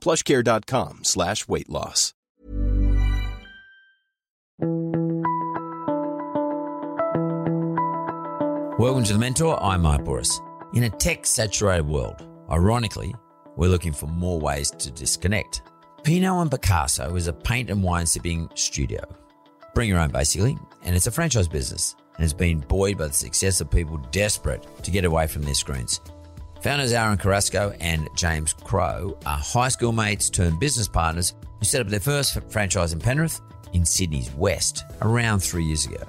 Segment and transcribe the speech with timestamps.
[0.00, 2.14] plushcare.com slash weight loss.
[8.78, 9.62] Welcome to The Mentor.
[9.62, 10.40] I'm Mark Bouris.
[10.74, 13.14] In a tech saturated world, ironically,
[13.56, 15.60] we're looking for more ways to disconnect.
[16.02, 19.00] Pinot and Picasso is a paint and wine sipping studio.
[19.74, 23.12] Bring your own, basically, and it's a franchise business and has been buoyed by the
[23.12, 26.00] success of people desperate to get away from their screens.
[26.62, 31.80] Founders Aaron Carrasco and James Crowe are high school mates turned business partners who set
[31.80, 33.40] up their first franchise in Penrith
[33.72, 36.06] in Sydney's West around three years ago.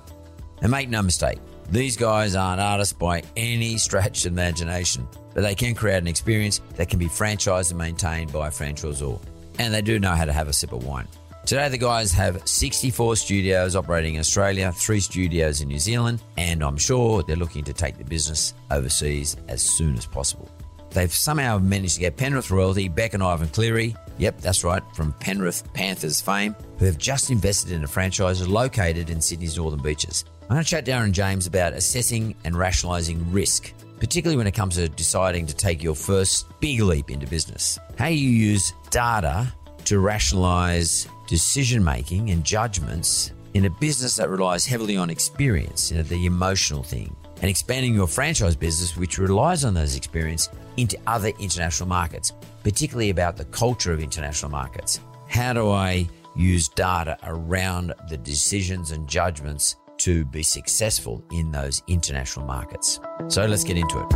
[0.62, 5.56] And make no mistake, these guys aren't artists by any stretch of imagination, but they
[5.56, 9.22] can create an experience that can be franchised and maintained by a franchisor.
[9.58, 11.08] And they do know how to have a sip of wine.
[11.46, 16.64] Today, the guys have 64 studios operating in Australia, three studios in New Zealand, and
[16.64, 20.50] I'm sure they're looking to take the business overseas as soon as possible.
[20.92, 25.14] They've somehow managed to get Penrith royalty, Beck and Ivan Cleary, yep, that's right, from
[25.14, 30.26] Penrith Panthers fame, who have just invested in a franchise located in Sydney's Northern Beaches.
[30.44, 34.54] I'm going to chat to Aaron James about assessing and rationalising risk, particularly when it
[34.54, 37.80] comes to deciding to take your first big leap into business.
[37.98, 39.52] How you use data
[39.86, 45.96] to rationalise decision making and judgments in a business that relies heavily on experience, you
[45.96, 51.00] know, the emotional thing, and expanding your franchise business, which relies on those experience, into
[51.08, 52.34] other international markets,
[52.64, 55.00] particularly about the culture of international markets.
[55.30, 61.82] How do I use data around the decisions and judgments to be successful in those
[61.88, 63.00] international markets?
[63.30, 64.10] So let's get into it.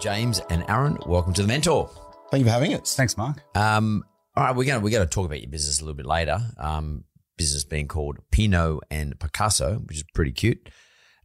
[0.00, 1.88] James and Aaron, welcome to the Mentor.
[2.30, 2.96] Thank you for having us.
[2.96, 3.42] Thanks, Mark.
[3.56, 4.04] Um,
[4.36, 6.40] all right, we're gonna we're gonna talk about your business a little bit later.
[6.58, 7.04] Um,
[7.38, 10.68] business being called Pinot and Picasso, which is pretty cute.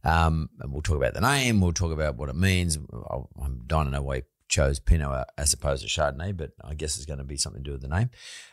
[0.04, 1.60] Um, and we'll talk about the name.
[1.60, 2.76] We'll talk about what it means.
[2.76, 6.96] I'm dying to know why you chose Pinot as opposed to Chardonnay, but I guess
[6.96, 8.10] it's going to be something to do with the name.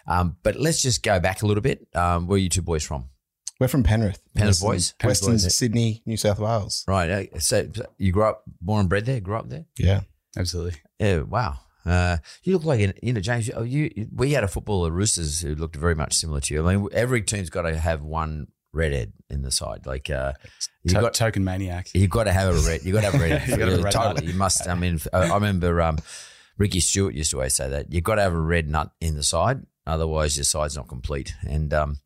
[0.08, 1.88] Um, but let's just go back a little bit.
[1.96, 3.10] Um, where are you two boys from?
[3.60, 4.22] We're from Penrith.
[4.36, 4.94] Penrith Western- boys?
[5.00, 5.56] Penrith Western boys.
[5.56, 6.86] Sydney, New South Wales.
[6.88, 7.10] Right.
[7.34, 9.20] uh, So, so you grew up, born and bred there.
[9.20, 9.66] Grew up there.
[9.78, 10.02] Yeah.
[10.38, 10.80] Absolutely.
[11.00, 11.22] Yeah.
[11.22, 11.60] Wow.
[11.86, 13.50] Uh, you look like an, you know, James.
[13.56, 16.68] oh, You, you we had a footballer, Roosters, who looked very much similar to you.
[16.68, 19.86] I mean, every team's got to have one redhead in the side.
[19.86, 20.34] Like uh,
[20.84, 21.90] you To- got token maniac.
[21.94, 22.84] You've got to have a red.
[22.84, 23.48] You got to have a red.
[23.48, 24.14] You gotta have a red totally.
[24.16, 24.24] nut.
[24.26, 24.68] You must.
[24.68, 25.98] I mean, I I remember um,
[26.58, 29.16] Ricky Stuart used to always say that you've got to have a red nut in
[29.16, 31.34] the side, otherwise your side's not complete.
[31.48, 31.98] And um,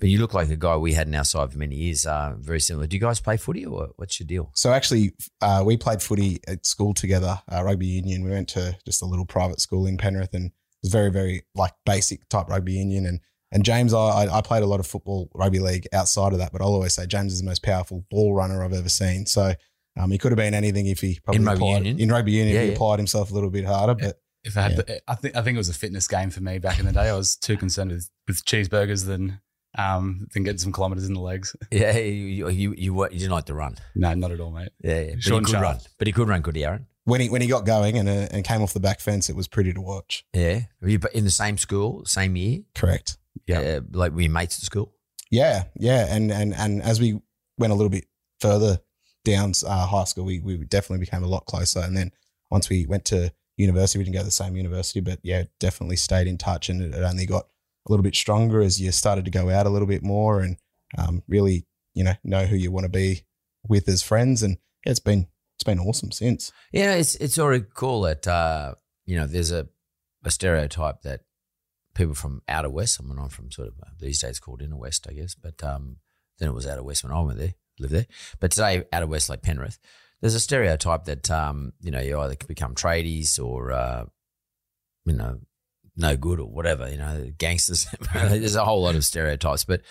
[0.00, 2.06] but you look like a guy we had in our side for many years.
[2.06, 2.86] Uh, very similar.
[2.86, 4.50] Do you guys play footy or what's your deal?
[4.54, 8.24] So actually, uh, we played footy at school together, uh, rugby union.
[8.24, 10.52] We went to just a little private school in Penrith, and it
[10.82, 13.06] was very, very like basic type rugby union.
[13.06, 13.20] And
[13.52, 16.52] and James, I, I I played a lot of football, rugby league outside of that,
[16.52, 19.24] but I'll always say James is the most powerful ball runner I've ever seen.
[19.26, 19.54] So
[19.98, 22.00] um, he could have been anything if he probably In rugby applied, union?
[22.00, 22.74] in rugby union Yeah, he yeah.
[22.74, 23.94] applied himself a little bit harder.
[23.94, 24.76] But If I had, Yeah.
[24.82, 26.92] the, I think I think it was a fitness game for me back in the
[26.92, 27.08] day.
[27.08, 29.40] I was too concerned with, with cheeseburgers than
[29.76, 31.54] um than getting some kilometers in the legs.
[31.70, 33.76] Yeah, you you you, were- you didn't like to run.
[33.94, 34.70] No, not at all, mate.
[34.82, 35.10] Yeah, yeah.
[35.14, 35.62] But Short he could sharp.
[35.62, 35.78] run.
[35.98, 36.86] But he could run, could he, Aaron?
[37.04, 39.36] when he when he got going and uh, and came off the back fence, it
[39.36, 40.24] was pretty to watch.
[40.32, 40.62] Yeah.
[40.80, 42.60] Were you in the same school, same year?
[42.74, 43.16] Correct.
[43.46, 43.60] Yeah.
[43.60, 44.92] Uh, like were you mates at school?
[45.30, 47.20] Yeah, yeah, and and and as we
[47.58, 48.06] went a little bit
[48.40, 48.80] further
[49.24, 51.80] down uh, high school, we we definitely became a lot closer.
[51.80, 52.12] And then
[52.50, 55.96] once we went to university, we didn't go to the same university, but yeah, definitely
[55.96, 57.46] stayed in touch, and it, it only got
[57.86, 60.56] a little bit stronger as you started to go out a little bit more and
[60.98, 63.22] um, really, you know, know who you want to be
[63.68, 64.42] with as friends.
[64.42, 66.52] And yeah, it's been it's been awesome since.
[66.72, 68.74] Yeah, it's it's already cool that uh,
[69.04, 69.68] you know there's a,
[70.24, 71.22] a stereotype that
[71.94, 73.00] people from outer west.
[73.00, 75.62] I mean, I'm from sort of uh, these days called inner west, I guess, but
[75.64, 75.96] um,
[76.38, 78.06] then it was outer west when I went there, lived there.
[78.38, 79.78] But today, outer west like Penrith,
[80.20, 84.04] there's a stereotype that um, you know you either become tradies or uh,
[85.06, 85.40] you know,
[85.96, 87.86] no good or whatever, you know, gangsters.
[88.14, 89.82] There's a whole lot of stereotypes, but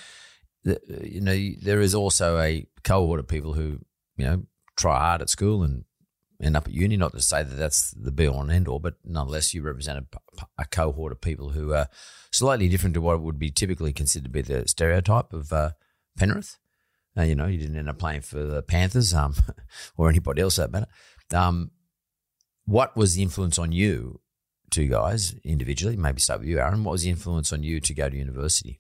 [0.64, 3.80] the, you know, there is also a cohort of people who,
[4.18, 4.44] you know,
[4.78, 5.86] try hard at school and
[6.42, 6.98] end up at uni.
[6.98, 10.06] Not to say that that's the be all and end all, but nonetheless, you represent
[10.40, 11.88] a, a, cohort of people who are
[12.32, 15.72] slightly different to what would be typically considered to be the stereotype of uh,
[16.18, 16.58] Penrith.
[17.18, 19.34] Uh, you know, you didn't end up playing for the Panthers um,
[19.98, 20.88] or anybody else that matter.
[21.34, 21.72] Um,
[22.66, 24.20] what was the influence on you,
[24.70, 25.96] two guys individually?
[25.98, 26.84] Maybe start with you, Aaron.
[26.84, 28.80] What was the influence on you to go to university?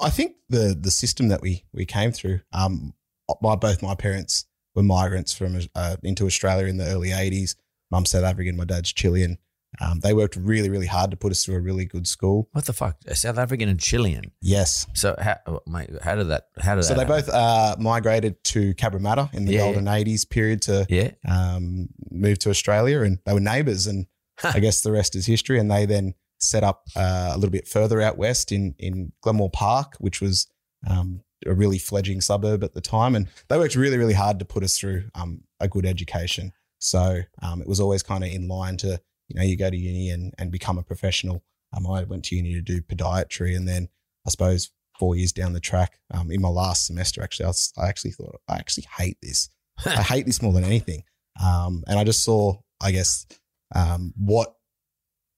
[0.00, 2.40] I think the the system that we we came through.
[2.52, 2.94] Um,
[3.40, 7.54] my both my parents were migrants from uh, into Australia in the early '80s.
[7.90, 9.38] Mum's South African, my dad's Chilean.
[9.80, 12.48] Um, they worked really, really hard to put us through a really good school.
[12.52, 12.96] What the fuck?
[13.06, 14.30] A South African and Chilean.
[14.40, 14.86] Yes.
[14.94, 16.44] So how, oh, mate, how did that?
[16.60, 17.00] How did so that?
[17.00, 21.10] they both uh, migrated to Cabramatta in the Yeah, golden '80s period to Yeah.
[21.28, 23.86] um, move to Australia, and they were neighbours.
[23.88, 24.06] And
[24.44, 25.58] I guess the rest is history.
[25.58, 29.50] And they then set up uh, a little bit further out west in in Glenmore
[29.50, 30.46] Park, which was
[30.88, 33.14] um, a really fledgling suburb at the time.
[33.14, 36.52] And they worked really, really hard to put us through um, a good education.
[36.78, 39.76] So um, it was always kind of in line to you know you go to
[39.76, 41.42] uni and and become a professional.
[41.76, 43.88] Um, I went to uni to do podiatry, and then
[44.26, 47.72] I suppose four years down the track, um, in my last semester, actually, I, was,
[47.76, 49.48] I actually thought I actually hate this.
[49.86, 51.02] I hate this more than anything.
[51.42, 53.26] Um, and I just saw, I guess,
[53.74, 54.54] um, what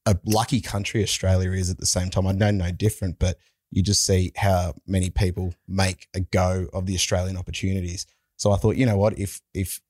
[0.06, 2.26] a lucky country Australia is at the same time.
[2.26, 3.38] I know no different, but
[3.70, 8.06] you just see how many people make a go of the Australian opportunities.
[8.36, 9.80] So I thought, you know what, if if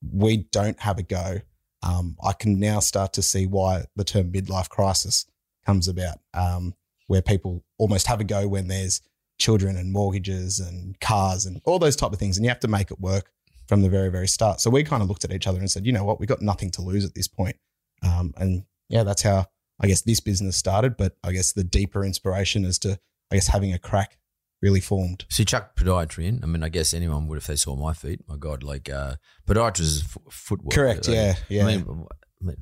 [0.00, 1.40] we don't have a go,
[1.82, 5.26] um, I can now start to see why the term midlife crisis
[5.66, 6.74] comes about, um,
[7.06, 9.00] where people almost have a go when there's
[9.38, 12.68] children and mortgages and cars and all those type of things, and you have to
[12.68, 13.30] make it work
[13.72, 14.60] from the very very start.
[14.60, 16.42] So we kind of looked at each other and said, you know what, we got
[16.42, 17.56] nothing to lose at this point,
[18.02, 19.46] um, and yeah, that's how
[19.80, 20.96] I guess this business started.
[20.98, 22.98] But I guess the deeper inspiration is to
[23.30, 24.18] I guess having a crack
[24.60, 25.24] really formed.
[25.30, 26.40] So you chuck podiatry in.
[26.42, 28.20] I mean, I guess anyone would if they saw my feet.
[28.28, 29.14] My God, like uh,
[29.46, 30.74] podiatry is f- footwork.
[30.74, 31.08] Correct.
[31.08, 31.34] Like, Yeah.
[31.48, 31.66] Yeah.
[31.66, 32.06] I mean,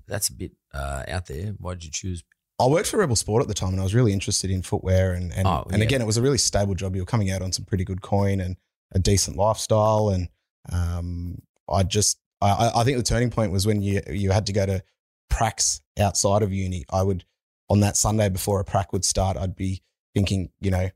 [0.07, 1.55] that's a bit uh, out there.
[1.59, 2.23] Why did you choose?
[2.61, 5.13] I worked for Rebel Sport at the time and I was really interested in footwear
[5.15, 5.85] and and, Oh, and yeah.
[5.87, 6.95] again it was a really stable job.
[6.95, 8.57] You were coming out on some pretty good coin and
[8.93, 10.29] a decent lifestyle and
[10.71, 11.41] um
[11.71, 14.67] I just I, I- think the turning point was when you you had to go
[14.67, 14.83] to
[15.31, 16.85] pracs outside of uni.
[16.91, 17.25] I would
[17.69, 19.83] on that Sunday before a prac would start, I'd be
[20.15, 20.91] thinking, you know,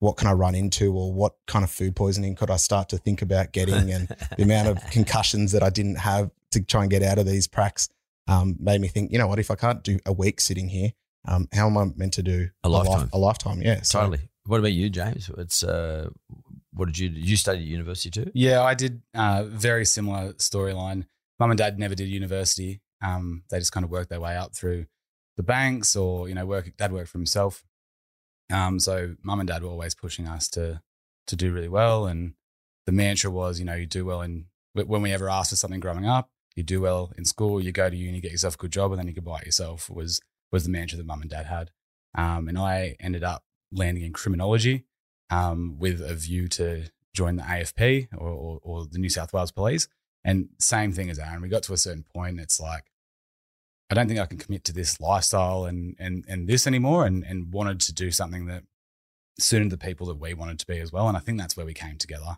[0.00, 2.98] what can I run into or what kind of food poisoning could I start to
[2.98, 6.90] think about getting and the amount of concussions that I didn't have to try and
[6.90, 7.88] get out of these pracs
[8.26, 10.90] um, made me think, you know what, if I can't do a week sitting here,
[11.26, 13.10] um, how am I meant to do A life- lifetime.
[13.12, 13.82] a lifetime, yeah.
[13.82, 14.28] So Totally.
[14.46, 15.30] What about you, James?
[15.38, 16.08] It's uh,
[16.72, 18.30] what did you did you study at university too?
[18.34, 21.06] Yeah, I did uh, very similar storyline.
[21.38, 22.80] Mum and dad never did university.
[23.02, 24.86] Um, they just kind of worked their way up through
[25.36, 27.62] the banks or, you know, work, dad worked for himself.
[28.52, 30.82] Um, so mum and dad were always pushing us to,
[31.28, 32.06] to do really well.
[32.06, 32.34] And
[32.86, 35.80] the mantra was, you know, you do well in, when we ever asked for something
[35.80, 38.72] growing up, you do well in school, you go to uni, get yourself a good
[38.72, 41.30] job, and then you can buy it yourself was, was the mantra that mum and
[41.30, 41.70] dad had.
[42.16, 44.86] Um, and I ended up landing in criminology
[45.30, 49.50] um, with a view to join the AFP or, or, or the New South Wales
[49.50, 49.88] Police.
[50.24, 52.40] And same thing as Aaron, we got to a certain point.
[52.40, 52.84] It's like,
[53.90, 57.24] I don't think I can commit to this lifestyle and and and this anymore, and
[57.24, 58.64] and wanted to do something that
[59.38, 61.08] suited the people that we wanted to be as well.
[61.08, 62.36] And I think that's where we came together.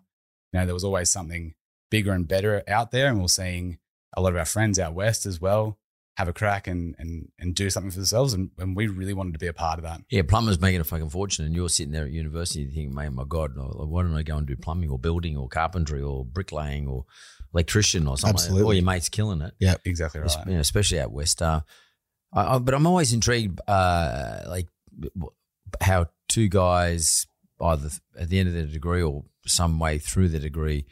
[0.53, 1.55] You know, there was always something
[1.91, 3.79] bigger and better out there, and we we're seeing
[4.17, 5.79] a lot of our friends out west as well
[6.21, 9.33] have a crack and and and do something for themselves, and, and we really wanted
[9.33, 10.03] to be a part of that.
[10.11, 13.25] Yeah, plumbers making a fucking fortune, and you're sitting there at university thinking, "Man, my
[13.29, 17.07] God, why don't I go and do plumbing or building or carpentry or bricklaying or
[17.55, 18.65] electrician or something?" Absolutely.
[18.65, 19.55] Or your mate's killing it.
[19.59, 20.47] Yeah, exactly right.
[20.47, 21.41] you know, especially out west.
[21.41, 21.63] Uh,
[22.33, 24.67] I, I, but I'm always intrigued, uh, like
[25.81, 27.27] how two guys,
[27.61, 30.87] either at the end of their degree or some way through their degree,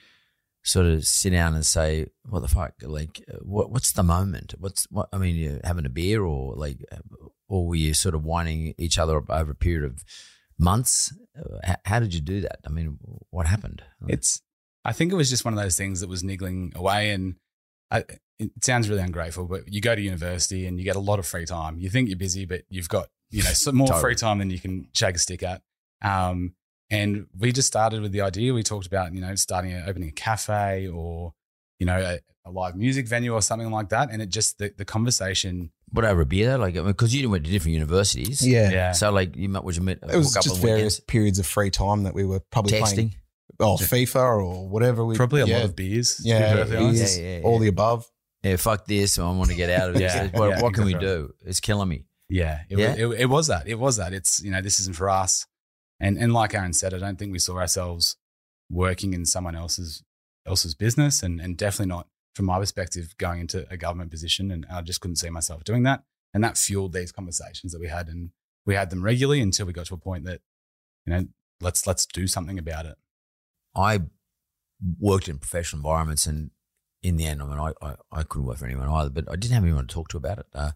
[0.69, 2.75] sort of sit down and say, "What the fuck?
[2.83, 4.55] Like, what, what's the moment?
[4.59, 5.09] What's what?
[5.13, 6.79] I mean, you're having a beer or like,
[7.49, 10.05] or were you sort of whining each other up over a period of
[10.59, 11.13] months?
[11.65, 12.59] How, how did you do that?
[12.67, 12.99] I mean,
[13.31, 13.83] what happened?
[14.07, 14.43] It's,
[14.85, 17.11] I think it was just one of those things that was niggling away.
[17.11, 17.37] And
[17.91, 18.05] I,
[18.39, 21.27] it sounds really ungrateful, but you go to university and you get a lot of
[21.27, 21.79] free time.
[21.79, 24.03] You think you're busy, but you've got, you know, some more Totally.
[24.03, 25.63] free time than you can shake a stick at.
[26.03, 26.55] Um,
[26.91, 28.55] and we just started with the idea.
[28.55, 31.35] We talked about, you know, starting, a, opening a cafe or,
[31.79, 32.19] you know, a,
[32.49, 34.11] a live music venue or something like that.
[34.11, 36.59] And it just, the, the conversation, what over a beer?
[36.59, 38.47] Like, because you went to different universities.
[38.47, 38.71] yeah.
[38.71, 38.93] yeah.
[38.93, 39.99] So like you met, was you met?
[40.03, 41.01] It was hook up just various weekends?
[41.01, 43.15] periods of free time that we were probably playing testing.
[43.59, 46.17] oh FIFA or whatever we probably a yeah, lot of beers.
[46.17, 46.91] to be yeah, perfectly.
[46.91, 48.07] Yeah, yeah, all the above
[48.43, 49.19] yeah, fuck this.
[49.19, 50.15] I want to get out of this.
[50.19, 51.35] Yeah, what yeah, what can we do?
[51.45, 52.05] It's killing me.
[52.29, 52.91] Yeah, it, Yeah?
[52.91, 53.69] Was, it, it was that.
[53.69, 54.13] It was that.
[54.13, 55.47] It's you know this isn't for us,
[56.01, 58.17] and and like Aaron said, I don't think we saw ourselves
[58.71, 60.03] working in someone else's
[60.47, 64.67] else's business, and and definitely not from my perspective going into a government position, and
[64.71, 66.03] I just couldn't see myself doing that,
[66.33, 68.31] and that fueled these conversations that we had, and
[68.65, 70.41] we had them regularly until we got to a point that
[71.07, 71.27] you know
[71.61, 72.97] let's let's do something about it.
[73.75, 74.01] I
[74.99, 76.51] worked in professional environments, and
[77.03, 79.37] in the end, I mean, I, I, I couldn't work for anyone either, but I
[79.37, 80.47] didn't have anyone to talk to about it.
[80.55, 80.73] Uh,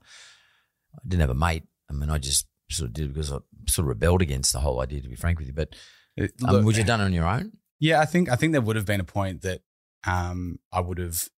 [0.94, 1.64] I didn't have a mate.
[1.90, 3.38] I mean, I just sort of did because I
[3.68, 5.54] sort of rebelled against the whole idea, to be frank with you.
[5.54, 5.74] But
[6.18, 7.52] um, look- would you have done it on your own?
[7.78, 9.62] Yeah, I think I think there would have been a point that
[10.06, 11.28] um, I would have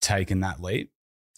[0.00, 0.90] taken that leap,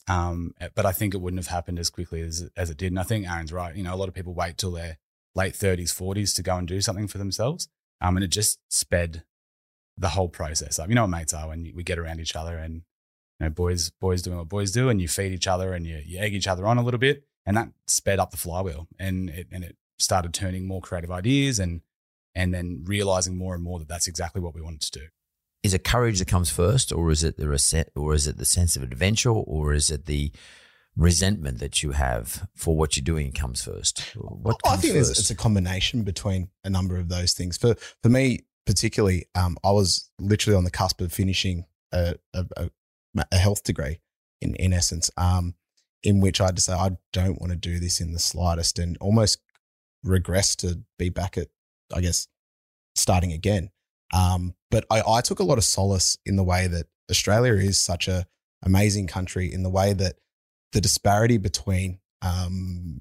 [0.07, 2.93] um, but I think it wouldn't have happened as quickly as as it did.
[2.93, 3.75] And I think Aaron's right.
[3.75, 4.99] You know, a lot of people wait till their
[5.35, 7.69] late thirties, forties to go and do something for themselves,
[8.01, 9.25] um, and it just sped
[9.97, 10.89] the whole process up.
[10.89, 13.91] You know what mates are when we get around each other and you know boys
[14.01, 16.47] boys doing what boys do, and you feed each other and you, you egg each
[16.47, 19.77] other on a little bit, and that sped up the flywheel, and it and it
[19.99, 21.81] started turning more creative ideas and
[22.35, 25.07] and then realizing more and more that that's exactly what we wanted to do.
[25.63, 28.45] Is it courage that comes first, or is it the rese- or is it the
[28.45, 30.31] sense of adventure, or is it the
[30.95, 34.01] resentment that you have for what you're doing comes first?
[34.15, 35.21] What I think it's, first?
[35.21, 37.57] it's a combination between a number of those things.
[37.57, 42.45] For for me particularly, um, I was literally on the cusp of finishing a, a,
[42.59, 42.71] a,
[43.33, 44.01] a health degree
[44.43, 45.55] in in essence, um,
[46.03, 49.39] in which I say I don't want to do this in the slightest, and almost
[50.05, 51.49] regress to be back at,
[51.95, 52.29] I guess,
[52.95, 53.71] starting again.
[54.15, 57.79] Um, but I, I took a lot of solace in the way that Australia is
[57.79, 58.27] such a
[58.63, 60.15] amazing country in the way that
[60.73, 63.01] the disparity between um,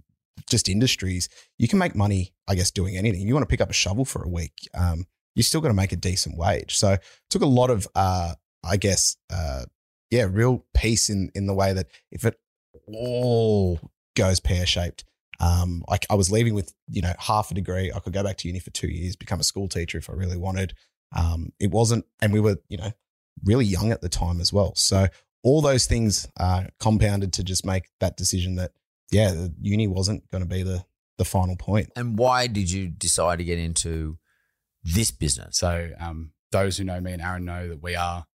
[0.49, 3.21] just industries, you can make money, I guess, doing anything.
[3.21, 5.75] You want to pick up a shovel for a week, um, you're still going to
[5.75, 6.75] make a decent wage.
[6.75, 9.65] So it took a lot of, uh, I guess, uh,
[10.09, 12.39] yeah, real peace in in the way that if it
[12.93, 13.79] all
[14.15, 15.03] goes pear shaped,
[15.39, 17.91] um, I, I was leaving with you know half a degree.
[17.93, 20.13] I could go back to uni for two years, become a school teacher if I
[20.13, 20.73] really wanted.
[21.15, 22.91] Um, it wasn't, and we were you know
[23.43, 24.73] really young at the time as well.
[24.75, 25.07] So
[25.43, 28.71] all those things uh, compounded to just make that decision that
[29.11, 30.83] yeah, the uni wasn't going to be the
[31.17, 31.91] the final point.
[31.95, 34.17] and why did you decide to get into
[34.83, 35.57] this business?
[35.57, 38.25] So um, those who know me and Aaron know that we are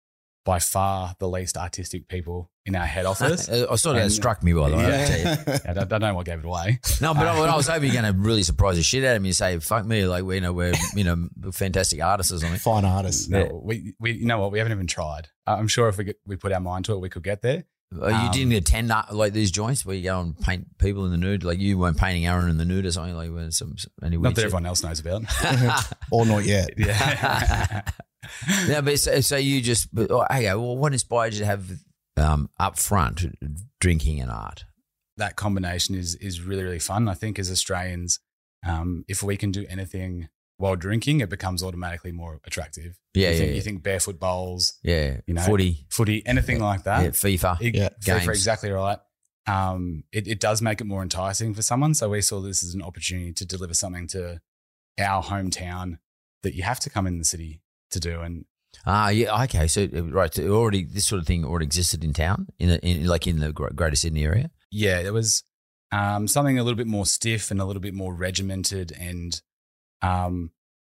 [0.44, 3.48] by far the least artistic people in our head office.
[3.50, 4.84] I saw that And- struck me by the way.
[4.84, 5.70] I have to.
[5.70, 6.78] I don't, I don't know what gave it away.
[7.00, 9.22] No, but I, I was hoping you're going to really surprise the shit out of
[9.22, 12.38] me and say, "Fuck me!" Like we you know we're you know fantastic artists or
[12.38, 12.58] something.
[12.58, 13.28] Fine artists.
[13.28, 14.52] No, we, we, you know what?
[14.52, 15.28] We haven't even tried.
[15.46, 17.42] Uh, I'm sure if we, get, we put our mind to it, we could get
[17.42, 17.64] there.
[17.94, 21.04] Uh, you Um, didn't attend art, like these joints where you go and paint people
[21.04, 21.44] in the nude.
[21.44, 23.14] Like you weren't painting Aaron in the nude or something.
[23.16, 24.46] Like when some, some any Not that shit.
[24.46, 25.24] everyone else knows about.
[26.10, 26.70] or not yet.
[26.78, 27.82] yeah.
[28.66, 30.46] yeah, but so, so you just but, oh, okay.
[30.54, 31.70] Well, what inspired you to have
[32.16, 33.24] um, up front
[33.80, 34.64] drinking and art?
[35.18, 37.06] that combination is is really really fun.
[37.08, 38.18] I think as Australians,
[38.66, 42.98] um, if we can do anything while drinking, it becomes automatically more attractive.
[43.14, 43.54] Yeah, you yeah, think, yeah.
[43.56, 47.12] you think barefoot bowls, Yeah, You know, footy, footy, anything like yeah, that.
[47.12, 47.60] FIFA.
[47.60, 47.88] It- Yeah.
[47.88, 48.28] for- for Games.
[48.28, 48.98] exactly right.
[49.46, 51.94] Um, it, it does make it more enticing for someone.
[51.94, 54.40] So we saw this as an opportunity to deliver something to
[54.98, 55.98] our hometown
[56.42, 58.20] that you have to come in the city to do.
[58.20, 58.44] And
[58.86, 59.66] Ah, yeah, okay.
[59.66, 62.74] So uh, right, so already this sort of thing already existed in town, in, a,
[62.76, 64.50] in like in the Greater Sydney area.
[64.70, 65.44] yeah, it was
[65.92, 69.40] um, something a little bit more stiff and a little bit more regimented and
[70.00, 70.50] um,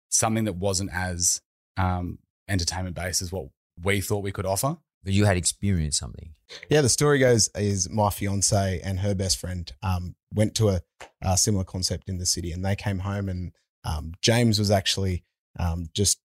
[0.10, 1.42] something that wasn't as
[1.78, 2.18] um,
[2.50, 3.46] entertainment based as what
[3.82, 4.78] we thought we could offer.
[5.04, 6.34] But you had experienced something.
[6.70, 10.82] Yeah, the story goes is my fiance and her best friend um, went to a,
[11.22, 13.54] a similar concept in the city, and they came home, and
[13.86, 15.24] um, James was actually
[15.60, 16.20] um, just.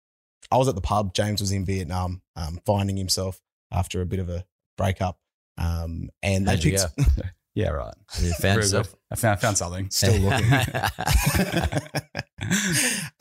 [0.52, 1.14] I was at the pub.
[1.14, 3.40] James was in Vietnam, um, finding himself
[3.73, 4.44] after a bit of a
[4.76, 5.18] breakup,
[5.59, 6.87] um, and they picked.
[7.54, 7.94] Yeah, right.
[8.18, 8.94] You found Very yourself.
[9.11, 9.90] I found, found something.
[9.90, 10.50] Still looking.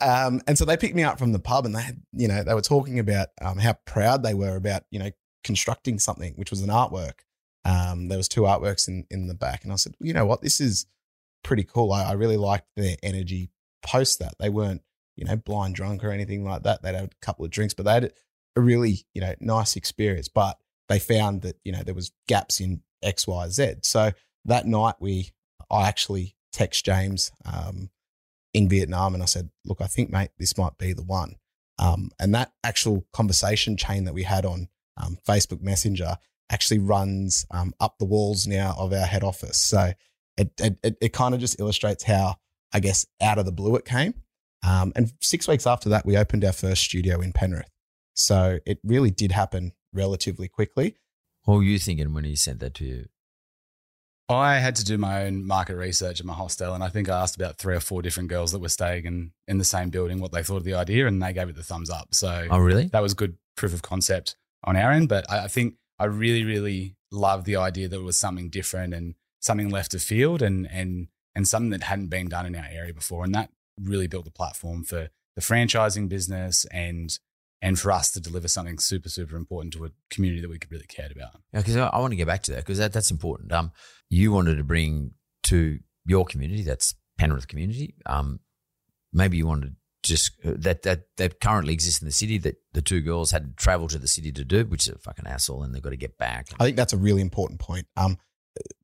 [0.00, 2.42] um, and so they picked me up from the pub and they had, you know,
[2.42, 5.10] they were talking about um, how proud they were about, you know,
[5.44, 7.20] constructing something, which was an artwork.
[7.66, 9.64] Um, there was two artworks in, in the back.
[9.64, 10.86] And I said, you know what, this is
[11.44, 11.92] pretty cool.
[11.92, 13.50] I, I really liked their energy
[13.82, 14.34] post that.
[14.40, 14.80] They weren't,
[15.16, 16.82] you know, blind drunk or anything like that.
[16.82, 18.12] They'd had a couple of drinks, but they had
[18.56, 20.28] a really, you know, nice experience.
[20.28, 23.74] But they found that, you know, there was gaps in X, Y, Z.
[23.82, 24.12] So
[24.44, 25.30] that night we,
[25.70, 27.90] I actually text James um,
[28.52, 31.36] in Vietnam and I said, look, I think, mate, this might be the one.
[31.78, 36.18] Um, and that actual conversation chain that we had on um, Facebook Messenger
[36.50, 39.56] actually runs um, up the walls now of our head office.
[39.56, 39.92] So
[40.36, 42.36] it, it, it, it kind of just illustrates how,
[42.72, 44.14] I guess, out of the blue it came.
[44.62, 47.70] Um, and six weeks after that, we opened our first studio in Penrith.
[48.14, 50.96] So it really did happen relatively quickly.
[51.44, 53.06] What were you thinking when he sent that to you?
[54.28, 57.20] I had to do my own market research at my hostel, and I think I
[57.20, 60.20] asked about three or four different girls that were staying in, in the same building
[60.20, 62.14] what they thought of the idea, and they gave it the thumbs up.
[62.14, 62.86] So Oh, really?
[62.86, 65.08] that was good proof of concept on our end.
[65.08, 68.94] But I, I think I really, really loved the idea that it was something different
[68.94, 72.66] and something left of field and and and something that hadn't been done in our
[72.70, 73.24] area before.
[73.24, 73.50] And that
[73.80, 77.18] really built the platform for the franchising business and
[77.62, 80.72] and for us to deliver something super, super important to a community that we could
[80.72, 81.40] really cared about.
[81.52, 83.52] Yeah, because I, I want to get back to that because that, that's important.
[83.52, 83.70] Um,
[84.10, 85.12] you wanted to bring
[85.44, 87.94] to your community, that's Penrith community.
[88.04, 88.40] Um,
[89.12, 92.82] maybe you wanted just uh, that that that currently exists in the city that the
[92.82, 95.62] two girls had to travel to the city to do, which is a fucking asshole,
[95.62, 96.48] and they've got to get back.
[96.58, 97.86] I think that's a really important point.
[97.96, 98.18] Um,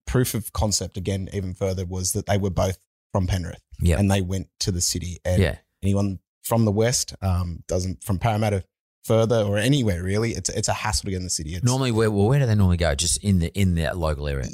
[0.06, 2.78] proof of concept again, even further, was that they were both
[3.12, 3.98] from Penrith, Yeah.
[3.98, 5.18] and they went to the city.
[5.24, 8.64] And yeah, anyone from the west um, doesn't from Parramatta
[9.04, 10.32] further or anywhere really.
[10.32, 11.54] It's it's a hassle to get in the city.
[11.54, 12.94] It's, normally where well, where do they normally go?
[12.94, 14.48] Just in the in that local area,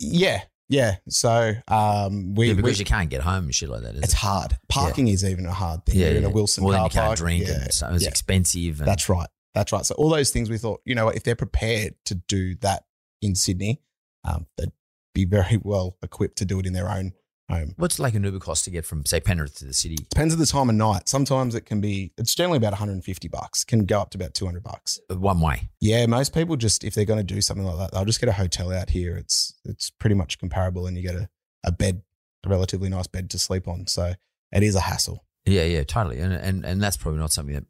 [0.00, 0.96] yeah, yeah.
[1.08, 3.94] So um, we, yeah, we because you can't get home and shit like that.
[3.94, 4.18] Is it's it?
[4.18, 4.56] hard.
[4.68, 5.98] Parking is even a hard thing.
[5.98, 6.30] Yeah, You're in a.
[6.30, 7.18] Wilson well, car you can't park.
[7.18, 8.08] drink, Yeah, and so it's yeah.
[8.08, 8.80] expensive.
[8.80, 9.28] And, That's right.
[9.54, 9.84] That's right.
[9.84, 12.84] So all those things we thought, you know, what, if they're prepared to do that
[13.20, 13.82] in Sydney,
[14.24, 14.70] um, they'd
[15.12, 17.12] be very well equipped to do it in their own
[17.50, 17.74] home.
[17.76, 19.96] What's like an Uber cost to get from say Penrith to the city?
[19.96, 21.08] Depends on the time of night.
[21.08, 22.12] Sometimes it can be.
[22.16, 23.64] It's generally about 150 bucks.
[23.64, 24.98] Can go up to about 200 bucks.
[25.10, 25.68] Uh, One way.
[25.80, 28.28] Yeah, most people just if they're going to do something like that, they'll just get
[28.28, 29.16] a hotel out here.
[29.16, 31.28] It's it's pretty much comparable, and you get a,
[31.64, 32.02] a bed,
[32.44, 33.86] a relatively nice bed to sleep on.
[33.86, 34.14] So
[34.52, 35.24] it is a hassle.
[35.46, 37.64] Yeah, yeah, totally, and and and that's probably not something that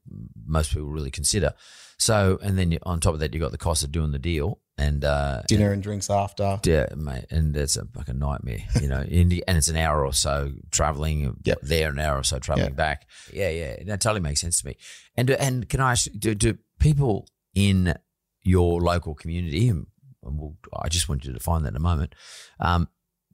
[0.44, 1.52] most people really consider.
[1.98, 4.18] So, and then you, on top of that, you've got the cost of doing the
[4.18, 6.58] deal and uh, Dinner and drinks after.
[6.64, 9.02] Yeah, mate, and it's a fucking nightmare, you know.
[9.04, 11.58] the, and it's an hour or so traveling Yep.
[11.62, 12.74] there, an hour or so traveling Yeah.
[12.74, 13.06] back.
[13.32, 14.76] Yeah, yeah, that totally makes sense to me.
[15.16, 17.94] And and can I ask, do, do people in
[18.42, 19.86] your local community, and
[20.22, 22.14] we'll, I just want you to define that in a moment,
[22.58, 22.88] um,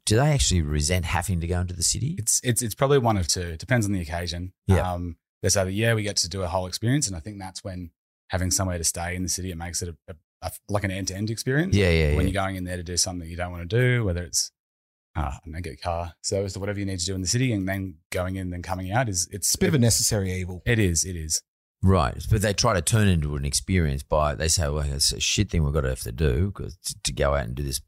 [0.07, 2.15] do they actually resent having to go into the city?
[2.19, 3.41] It's it's it's probably one of two.
[3.43, 4.53] It depends on the occasion.
[4.67, 4.93] Yeah.
[4.93, 7.39] Um, they say that yeah, we get to do a whole experience, and I think
[7.39, 7.91] that's when
[8.31, 10.15] having somewhere to stay in the city it makes it a, a,
[10.47, 11.77] a- like an end to end experience.
[11.77, 12.33] Yeah, yeah, When yeah.
[12.33, 14.51] you're going in there to do something that you don't want to do, whether it's
[15.15, 17.27] uh, I don't get a car service or whatever you need to do in the
[17.29, 19.79] city, and then going in, then coming out is it's It's a bit of a
[19.79, 20.63] necessary evil.
[20.67, 21.43] it is it is.
[21.83, 25.13] Right, but they try to turn it into an experience by they say, "Well, it's
[25.13, 27.55] a shit thing we've got to have to do 'cause to, to go out and
[27.55, 27.81] do this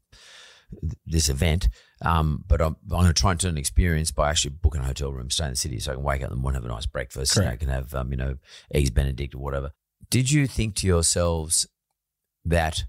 [1.05, 1.67] this event."
[2.01, 4.85] Um, but I'm, I'm going to try and turn an experience by actually booking a
[4.85, 6.69] hotel room, stay in the city, so I can wake up in the morning, have
[6.69, 8.35] a nice breakfast, and I can have um, you know
[8.73, 9.71] eggs Benedict or whatever.
[10.09, 11.67] Did you think to yourselves
[12.45, 12.85] that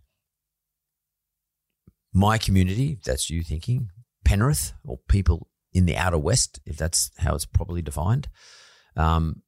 [2.12, 3.90] my community, that's you thinking,
[4.24, 8.28] Penrith or people in the outer west, if that's how it's properly defined,
[8.96, 9.42] um,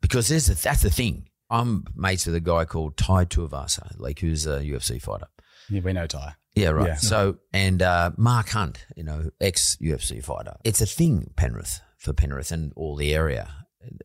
[0.00, 1.28] because there's a, that's the thing.
[1.50, 5.28] I'm mates with a guy called Tai Tuivasa, like who's a UFC fighter.
[5.70, 6.34] Yeah, we know Tai.
[6.54, 6.86] Yeah, right.
[6.88, 6.94] Yeah.
[6.96, 10.56] So and uh, Mark Hunt, you know, ex UFC fighter.
[10.64, 13.48] It's a thing, Penrith for Penrith and all the area.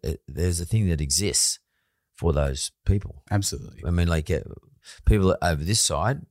[0.04, 1.60] It- There's a thing that exists
[2.15, 3.23] for those people.
[3.32, 3.82] Absolutely.
[3.88, 4.39] I mean, like uh,
[5.06, 6.21] people over this side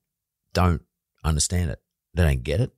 [0.53, 0.83] don't
[1.25, 1.81] understand it.
[2.15, 2.71] They don't get it.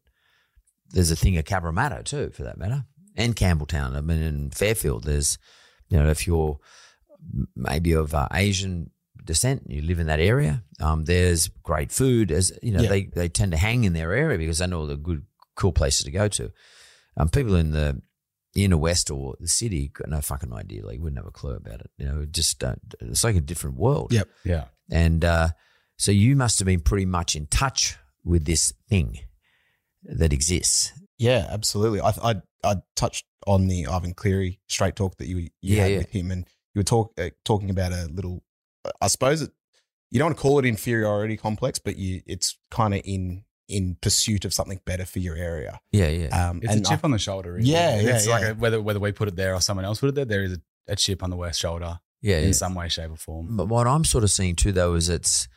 [0.91, 2.85] There's a thing at Cabramatta too, for that matter,
[3.17, 3.97] and Campbelltown.
[3.97, 5.39] I mean, in Fairfield, there's,
[5.89, 6.59] you know, if you're
[7.57, 8.91] maybe of uh, Asian
[9.25, 10.63] descent, you live in that area.
[10.81, 12.31] Um, there's great food.
[12.31, 12.89] As you know, Yeah.
[12.89, 15.25] they they tend to hang in their area because they know all the good,
[15.57, 16.53] cool places to go to.
[17.17, 18.03] Um, people in the
[18.55, 20.87] inner west or the city got no fucking idea.
[20.87, 21.91] Like, wouldn't have a clue about it.
[21.99, 22.81] You know, just don't.
[23.01, 24.13] It's like a different world.
[24.13, 24.29] Yep.
[24.45, 24.65] Yeah.
[24.91, 25.49] And uh,
[25.97, 29.19] so you must have been pretty much in touch with this thing
[30.05, 30.93] that exists.
[31.19, 32.01] Yeah, absolutely.
[32.01, 35.91] I I I touched on the Ivan Cleary straight talk that you you Yeah, had
[35.93, 35.99] yeah.
[35.99, 38.43] with him, and you were talk uh, talking about a little.
[39.01, 39.51] I suppose it,
[40.11, 43.97] you don't want to call it inferiority complex, but you it's kind of in in
[44.01, 45.81] pursuit of something better for your area.
[45.91, 46.51] Yeah, yeah.
[46.51, 47.55] Um, It's and a chip I- on the shoulder.
[47.55, 47.71] Really.
[47.71, 50.11] Yeah, yeah, It's like a, whether whether we put it there or someone else put
[50.11, 52.53] it there, there is a, a chip on the west shoulder yeah, in yeah.
[52.53, 53.57] some way, shape, or form.
[53.57, 55.49] But what I'm sort of seeing too, though, is it's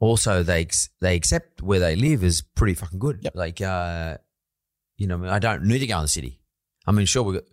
[0.00, 0.68] also they
[1.00, 3.20] they accept where they live is pretty fucking good.
[3.22, 3.34] Yep.
[3.34, 4.18] Like, uh,
[4.96, 6.40] you know, I, mean, I don't need to go in the city.
[6.86, 7.44] I mean, sure, we got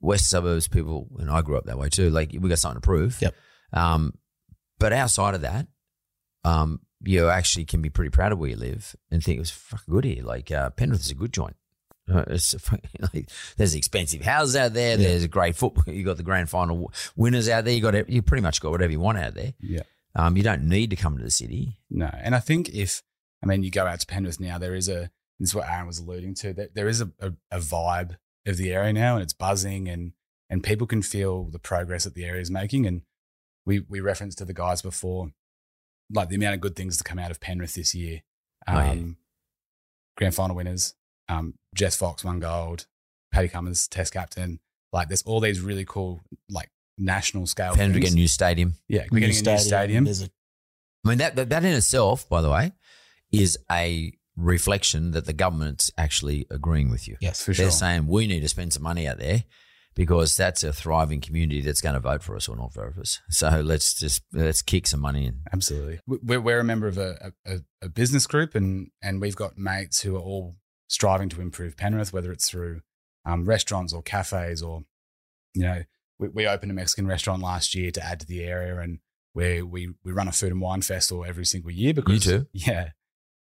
[0.00, 2.10] west suburbs people, and I grew up that way too.
[2.10, 3.20] Like, we got something to prove.
[3.20, 3.34] Yep.
[3.72, 4.14] Um,
[4.78, 5.66] but outside of that,
[6.44, 9.50] um, you actually can be pretty proud of where you live and think it was
[9.50, 10.22] fucking good here.
[10.24, 11.56] Like, uh, Penrith is a good joint.
[12.10, 12.58] Uh, It's a
[13.14, 14.98] like, there's expensive houses out there.
[14.98, 15.08] Yeah.
[15.08, 15.84] There's a great football.
[15.94, 17.74] You got the grand final winners out there.
[17.74, 19.54] You got you pretty much got whatever you want out there.
[19.60, 19.82] Yeah.
[20.16, 21.78] Um, you don't need to come to the city.
[21.90, 23.02] No, and I think if
[23.42, 25.10] I mean you go out to Penrith now, there is a
[25.40, 28.56] this is what Aaron was alluding to that there is a, a, a vibe of
[28.56, 30.12] the area now, and it's buzzing, and
[30.48, 32.86] and people can feel the progress that the area is making.
[32.86, 33.02] And
[33.66, 35.30] we we referenced to the guys before
[36.12, 38.22] like the amount of good things to come out of Penrith this year.
[38.68, 38.90] Oh, yeah.
[38.90, 39.16] Um,
[40.16, 40.94] Grand final winners.
[41.28, 42.86] Um, Jess Fox won gold.
[43.32, 44.60] Paddy Cummins test captain.
[44.92, 48.04] Like there's all these really cool like national scale Penrith things.
[48.04, 48.74] get a new stadium.
[48.88, 50.04] yeah, we're getting a new stadium.
[50.04, 50.30] There's a
[51.04, 52.72] I mean, that, that, that in itself, by the way,
[53.32, 57.16] is a reflection that the government's actually agreeing with you.
[57.20, 57.70] yes, For They're sure.
[57.72, 59.44] saying we need to spend some money out there
[59.94, 63.00] because that's a thriving community that's going to vote for us or not vote for
[63.00, 63.20] us.
[63.30, 65.40] So let's just let's kick some money in.
[65.52, 66.00] Absolutely.
[66.06, 69.56] We- We're, we're a member of a, a, a business group and, and we've got
[69.58, 70.56] mates who are all
[70.88, 72.80] striving to improve Penrith, whether it's through
[73.24, 74.82] um, restaurants or cafes or,
[75.54, 75.82] you know,
[76.18, 78.98] we, we opened a Mexican restaurant last year to add to the area and
[79.32, 82.46] where we, we run a food and wine festival every single year because, too?
[82.52, 82.90] yeah.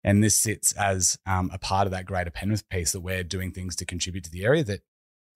[0.04, 3.52] And this sits as um, a part of that greater Penrith piece that we're doing
[3.52, 4.80] things to contribute to the area that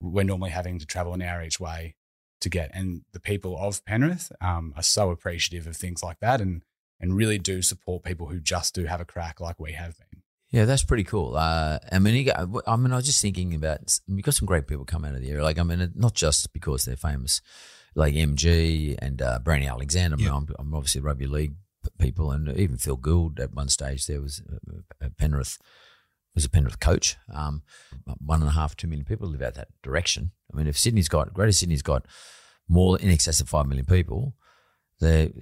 [0.01, 1.95] we're normally having to travel an hour each way
[2.41, 2.71] to get.
[2.73, 6.63] And the people of Penrith um, are so appreciative of things like that and
[6.99, 10.23] and really do support people who just do have a crack like we have been.
[10.49, 11.35] Yeah, that's pretty cool.
[11.35, 14.47] Uh, I mean, you got, I mean, I was just thinking about we've got some
[14.47, 15.43] great people come out of the area.
[15.43, 17.41] Like, I mean, not just because they're famous,
[17.95, 20.15] like MG and uh, Brandy Alexander.
[20.15, 20.35] I mean, Yeah.
[20.37, 21.55] I'm, I'm obviously rugby league
[21.99, 25.57] people, and even Phil Gould at one stage there was uh, uh, Penrith
[26.37, 27.15] was a Penrith coach.
[27.33, 27.63] Um,
[28.19, 30.31] one and a half, two million people live out that direction.
[30.53, 32.05] I mean, if Sydney's got Greater Sydney's got
[32.69, 34.35] more in excess of five million people,
[34.99, 35.33] the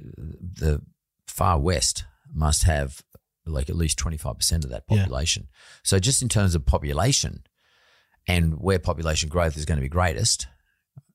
[0.62, 0.81] the
[1.27, 3.01] far west must have
[3.45, 4.99] like at least 25% of that Yeah.
[5.01, 5.47] population.
[5.84, 7.43] So just in terms of population
[8.27, 10.47] and where population growth is going to be greatest,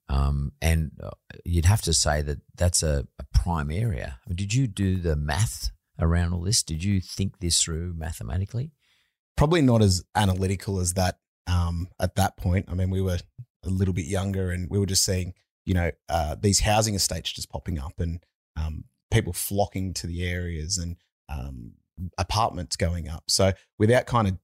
[0.09, 1.11] um, and uh,
[1.45, 4.19] you'd have to say that that's a, a prime area.
[4.33, 6.63] Did you do the math around all this?
[6.63, 8.71] Did you think this through mathematically?
[9.37, 12.67] Probably not as analytical as that um, at that point.
[12.69, 13.19] I mean, we were
[13.65, 17.33] a little bit younger and we were just seeing, you know, uh, these housing estates
[17.33, 18.25] just popping up and
[18.57, 20.97] um, people flocking to the areas and
[21.29, 21.73] um,
[22.19, 23.25] apartments going up.
[23.29, 24.39] So without kind of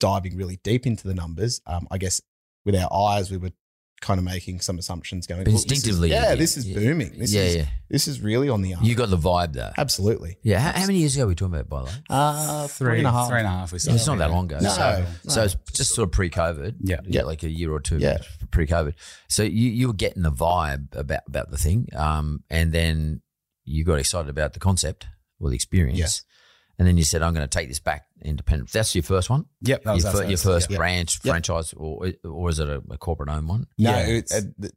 [0.00, 2.20] diving really deep into the numbers, um, I guess
[2.64, 3.52] with our eyes, we were
[4.02, 6.68] kind of making some assumptions going But "Look, this is- instinctively, yeah, yeah, this is
[6.68, 6.78] yeah.
[6.78, 7.18] booming.
[7.18, 7.66] This yeah, is yeah.
[7.88, 8.82] this is really on the up.
[8.84, 9.70] You got the vibe though.
[9.78, 10.36] Absolutely.
[10.42, 10.58] Yeah.
[10.60, 11.92] How, how many years ago were we talking about, by the way?
[12.10, 13.28] Uh, Three, and a half.
[13.28, 13.72] three and a half.
[13.72, 13.96] We Yeah, started.
[13.98, 14.58] it's not that long ago.
[14.60, 15.30] No, so, no.
[15.32, 16.76] so it's just sort of pre-COVID.
[16.80, 17.00] Yeah.
[17.06, 18.18] yeah, like a year or two Yeah.
[18.50, 18.94] pre-COVID.
[19.28, 23.22] So you you were getting the vibe about about the thing, um, and then
[23.64, 25.06] you got excited about the concept
[25.40, 26.24] or the experience, Yes.
[26.78, 29.46] And then you said, "I'm going to take this back independent." That's your first one,
[29.62, 30.76] Yep, that was your, our fir- your first, first yeah.
[30.76, 31.32] branch Yep.
[31.32, 33.66] franchise, or or is it a, a corporate owned one?
[33.78, 34.68] No, Yeah, it, it's- uh,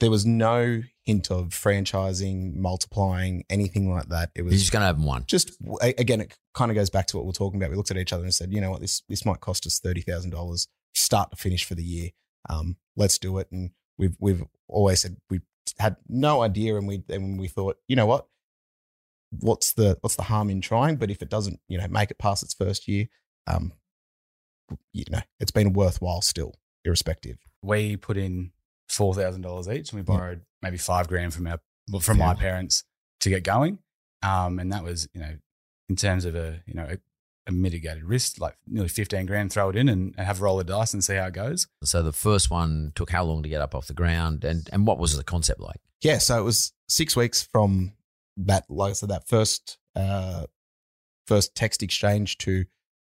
[0.00, 4.30] there was no hint of franchising, multiplying, anything like that.
[4.34, 5.24] It You're was just going to have one.
[5.26, 7.70] just again, it kind of goes back to what we're talking about.
[7.70, 9.78] We looked at each other and said, you know what, this this might cost us
[9.78, 12.10] thirty thousand dollars, start to finish for the year.
[12.50, 13.46] Um, let's do it.
[13.52, 15.40] And we've we've always said we
[15.78, 18.26] had no idea, and we and we thought, you know what,
[19.40, 20.96] what's the what's the harm in trying?
[20.96, 23.06] But if it doesn't, you know, make it past its first year,
[23.46, 23.72] um,
[24.92, 27.38] you know, it's been worthwhile still, irrespective.
[27.62, 28.52] we put in
[28.88, 31.58] four thousand dollars each, and we borrowed maybe five grand from our
[31.90, 32.84] well, from my parents
[33.20, 33.78] to get going.
[34.22, 35.36] Um, and that was, you know,
[35.88, 36.98] in terms of a you know a,
[37.48, 40.60] a mitigated risk, like nearly fifteen grand, throw it in and, and have a roll
[40.60, 41.66] of dice and see how it goes.
[41.82, 44.86] So the first one took how long to get up off the ground, and and
[44.86, 45.80] what was the concept like?
[46.00, 47.92] Yeah, so it was six weeks from
[48.36, 50.46] that, like I said, that first uh,
[51.26, 52.64] first text exchange to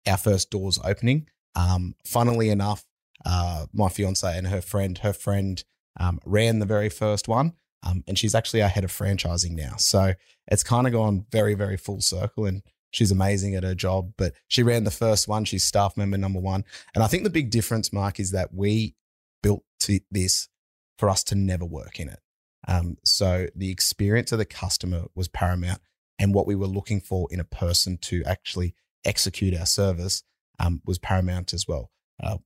[0.08, 1.28] our first doors opening.
[1.56, 2.86] Um, funnily enough,
[3.26, 5.64] uh, my fiance and her friend, her friend
[6.00, 9.76] um, ran the very first one, um, and she's actually our head of franchising now.
[9.78, 10.14] So
[10.48, 14.14] it's kind of gone very, very full circle, and she's amazing at her job.
[14.18, 17.30] But she ran the first one; she's staff member number one, and I think the
[17.30, 18.96] big difference, Mark, is that we
[19.42, 19.64] built
[20.10, 20.50] this
[20.98, 22.20] for us to never work in it.
[22.68, 25.82] Um, so the experience of the customer was paramount,
[26.20, 28.74] and what we were looking for in a person to actually
[29.04, 30.24] execute our service
[30.60, 31.92] um, was paramount as well.
[32.22, 32.38] Uh,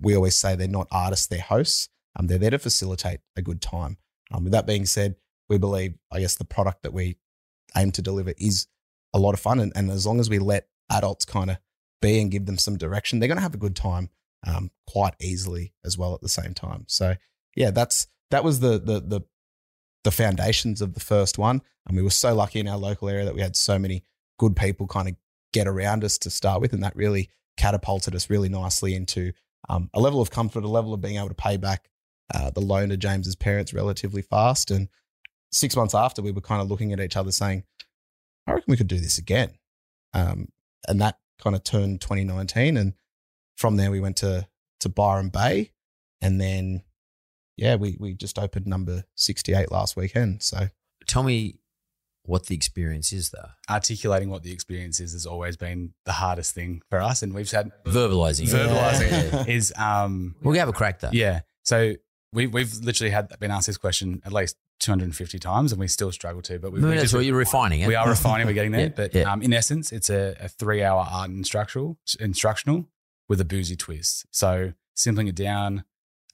[0.00, 1.88] we always say they're not artists; they're hosts.
[2.18, 3.98] Um, they're there to facilitate a good time.
[4.32, 5.16] Um, with that being said,
[5.48, 7.18] we believe, I guess, the product that we
[7.76, 8.66] aim to deliver is
[9.12, 11.58] a lot of fun, and, and as long as we let adults kind of
[12.00, 14.10] be and give them some direction, they're going to have a good time
[14.46, 16.84] um, quite easily as well at the same time.
[16.88, 17.16] So
[17.54, 19.20] yeah, that's that was the the the
[20.06, 21.60] the foundations of the first one.
[21.84, 24.04] And we were so lucky in our local area that we had so many
[24.38, 25.16] good people kind of
[25.52, 26.72] get around us to start with.
[26.72, 29.32] And that really catapulted us really nicely into
[29.68, 31.90] um, a level of comfort, a level of being able to pay back
[32.32, 34.70] uh, the loan to James's parents relatively fast.
[34.70, 34.88] And
[35.50, 37.64] six months after, we were kind of looking at each other saying,
[38.46, 39.54] I reckon we could do this again.
[40.14, 40.50] Um,
[40.86, 42.76] and that kind of turned 2019.
[42.76, 42.94] And
[43.56, 44.46] from there, we went to,
[44.80, 45.72] to Byron Bay.
[46.20, 46.82] And then
[47.56, 50.42] yeah, we we just opened number 68 last weekend.
[50.42, 50.68] So
[51.06, 51.60] Tell me
[52.24, 53.50] what the experience is, though.
[53.70, 57.48] Articulating what the experience is has always been the hardest thing for us, and we've
[57.50, 58.48] had Verbalizing.
[58.48, 59.44] verbalizing Yeah.
[59.48, 61.10] is um We'll have a crack though.
[61.12, 61.40] yeah.
[61.64, 61.94] So
[62.32, 66.10] we we've literally had been asked this question at least 250 times, and we still
[66.12, 66.58] struggle to.
[66.58, 67.86] But we, Maybe we that's just- what you're refining it.
[67.88, 68.46] we are refining.
[68.48, 69.32] We're getting there, Yeah, but yeah.
[69.32, 72.88] Um, in essence, it's a, a three-hour art and instructional instructional
[73.28, 74.26] with a boozy twist.
[74.32, 75.84] So simpling it down,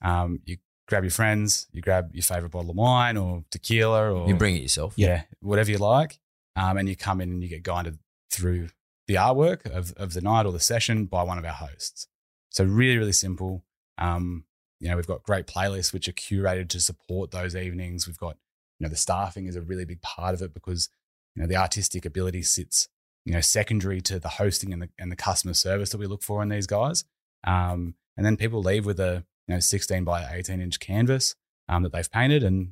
[0.01, 0.57] um, you
[0.93, 4.55] grab your friends, you grab your favorite bottle of wine or tequila, or You bring
[4.55, 4.93] it yourself.
[4.95, 6.19] yeah, whatever you like,
[6.55, 7.97] um, and you come in and you get guided
[8.31, 8.69] through
[9.07, 12.07] the artwork of of the night or the session by one of our hosts.
[12.51, 13.63] So really, really simple.
[13.97, 14.45] Um,
[14.79, 18.05] you know, we've got great playlists which are curated to support those evenings.
[18.07, 18.37] We've got,
[18.79, 20.89] you know, the staffing is a really big part of it because,
[21.35, 22.89] you know, the artistic ability sits,
[23.25, 26.21] you know, secondary to the hosting and the and the customer service that we look
[26.23, 27.05] for in these guys.
[27.45, 31.35] Um, and then people leave with a you know 16 by 18 inch canvas
[31.69, 32.71] um, that they've painted, and you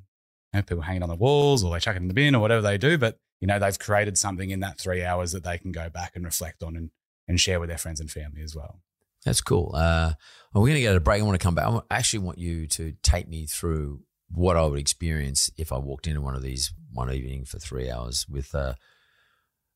[0.56, 2.40] know, people hang it on the walls or they chuck it in the bin or
[2.40, 2.98] whatever they do.
[2.98, 6.16] But you know, they've created something in that three hours that they can go back
[6.16, 6.92] and reflect on and
[7.28, 8.82] and share with their friends and family as well.
[9.26, 9.72] That's cool.
[9.76, 10.14] Uh,
[10.54, 11.22] we're going to go to break.
[11.22, 11.68] I want to come back.
[11.68, 16.08] I actually want you to take me through what I would experience if I walked
[16.08, 18.74] into one of these one evening for three hours with uh,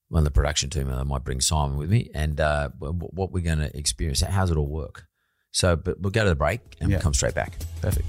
[0.10, 0.90] one of the production team.
[0.90, 4.22] I might bring Simon with me, and uh, what we're going to experience.
[4.22, 5.06] How's it all work?
[5.56, 6.98] So, but we'll go to the break and Yeah.
[6.98, 7.54] we'll come straight back.
[7.82, 8.06] Perfect.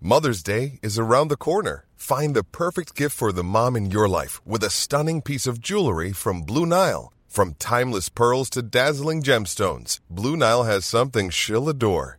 [0.00, 1.84] Mother's Day is around the corner.
[1.96, 5.60] Find the perfect gift for the mom in your life with a stunning piece of
[5.60, 7.12] jewelry from Blue Nile.
[7.28, 12.18] From timeless pearls to dazzling gemstones, Blue Nile has something she'll adore.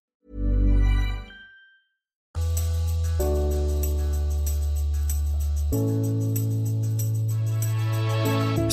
[5.71, 5.77] So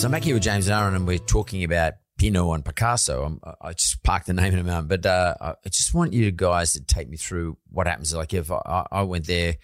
[0.04, 3.22] I'm back here with James and Aaron, and we're talking about Pinot and Picasso.
[3.22, 6.32] I'm, I just parked the name in a moment, but uh, I just want you
[6.32, 8.12] guys to take me through what happens.
[8.12, 9.54] Like if I, I went there,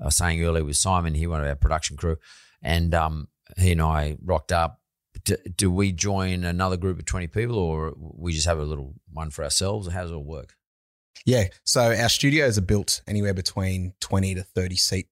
[0.00, 2.16] I was saying earlier with Simon, he one of our production crew,
[2.60, 4.80] and um, he and I rocked up.
[5.24, 8.94] Do, do we join another group of 20 people, or we just have a little
[9.12, 9.86] one for ourselves?
[9.86, 10.56] How does it all work?
[11.24, 11.44] Yeah.
[11.62, 15.06] So our studios are built anywhere between 20 to 30 seat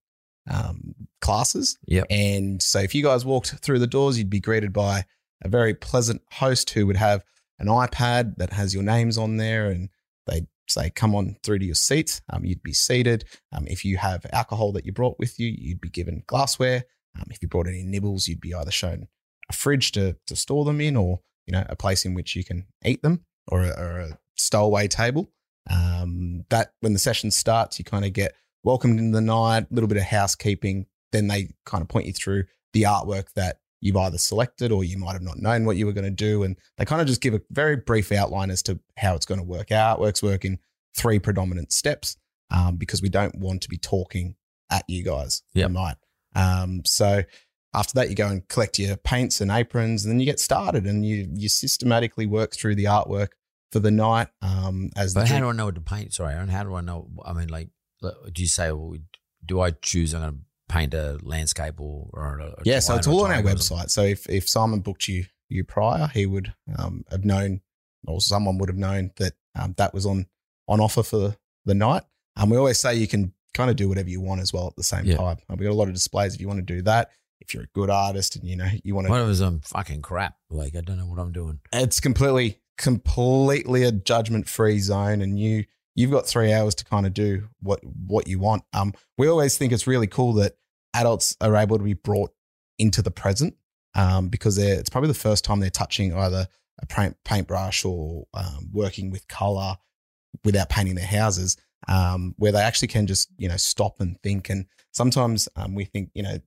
[0.51, 1.79] um, classes.
[1.87, 2.07] Yep.
[2.11, 5.05] And so if you guys walked through the doors, you'd be greeted by
[5.43, 7.25] a very pleasant host who would have
[7.59, 9.89] an iPad that has your names on there and
[10.27, 12.21] they'd say, come on through to your seats.
[12.31, 13.25] Um, you'd be seated.
[13.53, 16.85] Um, if you have alcohol that you brought with you, you'd be given glassware.
[17.17, 19.09] Um, if you brought any nibbles, you'd be either shown
[19.49, 22.45] a fridge to, to store them in or, you know, a place in which you
[22.45, 25.31] can eat them or a, or a stowaway table.
[25.71, 29.75] Um, that when the session starts, you kind of get welcomed into the night, a
[29.75, 30.87] little bit of housekeeping.
[31.13, 34.99] Then they kind of point you through the artwork that you've either selected or you
[34.99, 36.43] might have not known what you were going to do.
[36.43, 39.39] And they kind of just give a very brief outline as to how it's going
[39.41, 39.71] to work.
[39.71, 40.59] Our artworks work in
[40.97, 42.17] three predominant steps
[42.51, 44.35] um, because we don't want to be talking
[44.71, 45.71] at you guys Yep.
[45.71, 45.97] night.
[46.35, 47.23] Um, so
[47.75, 50.87] after that, you go and collect your paints and aprons, and then you get started
[50.87, 53.29] and you you systematically work through the artwork
[53.71, 54.29] for the night.
[54.43, 56.15] Um, as the But how do I know what to paint?
[56.15, 56.49] Sorry, Aaron.
[56.49, 57.09] How do I know?
[57.25, 57.69] I mean, like,
[58.01, 58.95] do you say, well,
[59.45, 60.15] do I choose?
[60.15, 63.41] I'm going to paint a landscape or, or a, yeah, so it's all on our
[63.43, 63.87] triangle or something?
[63.87, 63.91] website.
[63.91, 67.61] So if if Simon booked you you prior, he would um, have known,
[68.07, 70.27] or someone would have known that um, that was on
[70.69, 72.03] on offer for the night.
[72.37, 74.77] And we always say you can kind of do whatever you want as well at
[74.77, 75.17] the same Yeah.
[75.17, 75.39] time.
[75.49, 77.11] And we got a lot of displays if you want to do that.
[77.41, 80.03] If you're a good artist and you know you want to, What it's um, fucking
[80.03, 80.37] crap?
[80.51, 81.61] Like, I don't know what I'm doing.
[81.73, 85.65] it's completely completely a judgment free zone, and you
[85.99, 88.63] you've got three hours to kind of do what what you want.
[88.73, 90.53] Um, we always think it's really cool that
[90.95, 92.31] adults are able to be brought
[92.79, 93.57] into the present
[93.97, 96.47] um, because they're, it's probably the first time they're touching either
[96.81, 99.77] a paint, paintbrush or um, working with color
[100.45, 101.57] without painting their houses,
[101.89, 104.49] um, where they actually can just you know stop and think.
[104.51, 106.39] And sometimes um, we think you know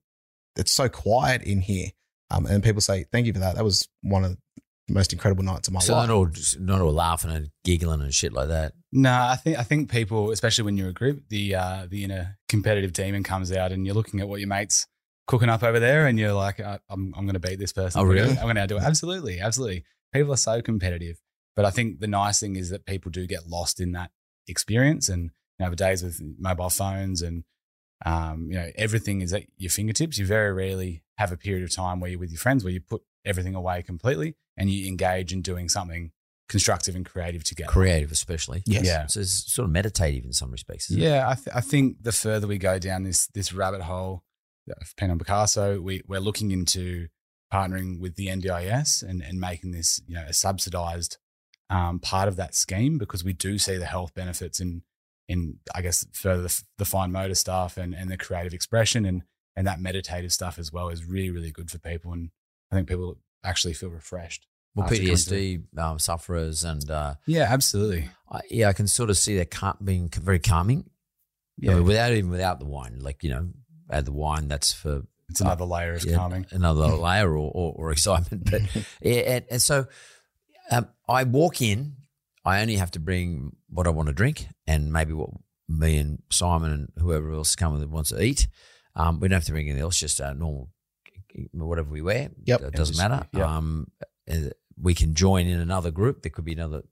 [0.56, 1.88] it's so quiet in here.
[2.30, 3.56] Um, and people say, "Thank you for that.
[3.56, 4.38] That was one of
[4.88, 8.00] most incredible nights of my So life." not all just, not all laughing and giggling
[8.00, 8.72] and shit like that.
[8.92, 12.38] No, I think I think people, especially when you're a group, the uh, the inner
[12.48, 14.86] competitive demon comes out, and you're looking at what your mates
[15.26, 18.00] cooking up over there, and you're like, "I- I'm I'm going to beat this person.
[18.00, 18.36] Oh, really?
[18.36, 18.82] I'm going to do it.
[18.82, 19.84] Absolutely, absolutely.
[20.12, 21.18] People are so competitive,
[21.56, 24.10] but I think the nice thing is that people do get lost in that
[24.48, 27.44] experience, and you know, the days with mobile phones and
[28.04, 30.18] um, you know everything is at your fingertips.
[30.18, 32.80] You very rarely have a period of time where you're with your friends where you
[32.80, 36.12] put everything away completely and you engage in doing something
[36.48, 37.70] constructive and creative together.
[37.70, 38.62] Creative, especially.
[38.66, 38.84] Yes.
[38.84, 39.06] Yeah.
[39.06, 40.90] So it's sort of meditative in some respects.
[40.90, 44.24] Yeah, I, th- I think the further we go down this this rabbit hole
[44.80, 47.08] of Pinot Picasso, we, we're looking into
[47.52, 51.18] partnering with the NDIS and, and making this you know a subsidized
[51.70, 54.82] um, part of that scheme because we do see the health benefits in
[55.28, 59.22] in I guess further the, the fine motor stuff and, and the creative expression and
[59.54, 62.30] and that meditative stuff as well is really really good for people and
[62.70, 64.46] I think people actually feel refreshed.
[64.74, 64.88] Well.
[64.88, 68.08] PTSD um, sufferers and uh, Yeah, absolutely.
[68.30, 70.88] I, yeah, I can sort of see that cal- being very calming.
[71.58, 73.50] Yeah, I mean, without even without the wine, like you know,
[73.90, 74.48] add the wine.
[74.48, 76.46] That's for it's another layer of yeah, calming.
[76.50, 78.50] another layer or, or, or excitement.
[78.50, 78.62] But
[79.02, 79.86] yeah, and, and so
[80.70, 81.96] um, I walk in.
[82.44, 85.30] I only have to bring what I want to drink and maybe what
[85.68, 88.48] me and Simon and whoever else come with wants to eat.
[88.96, 90.00] Um, we don't have to bring anything else.
[90.00, 90.70] Just uh, normal,
[91.52, 92.30] whatever we wear.
[92.44, 92.60] Yep.
[92.60, 93.26] it doesn't matter.
[93.32, 93.46] yep.
[93.46, 93.90] Um,
[94.30, 96.22] uh, we can join in another group.
[96.22, 96.82] There could be another.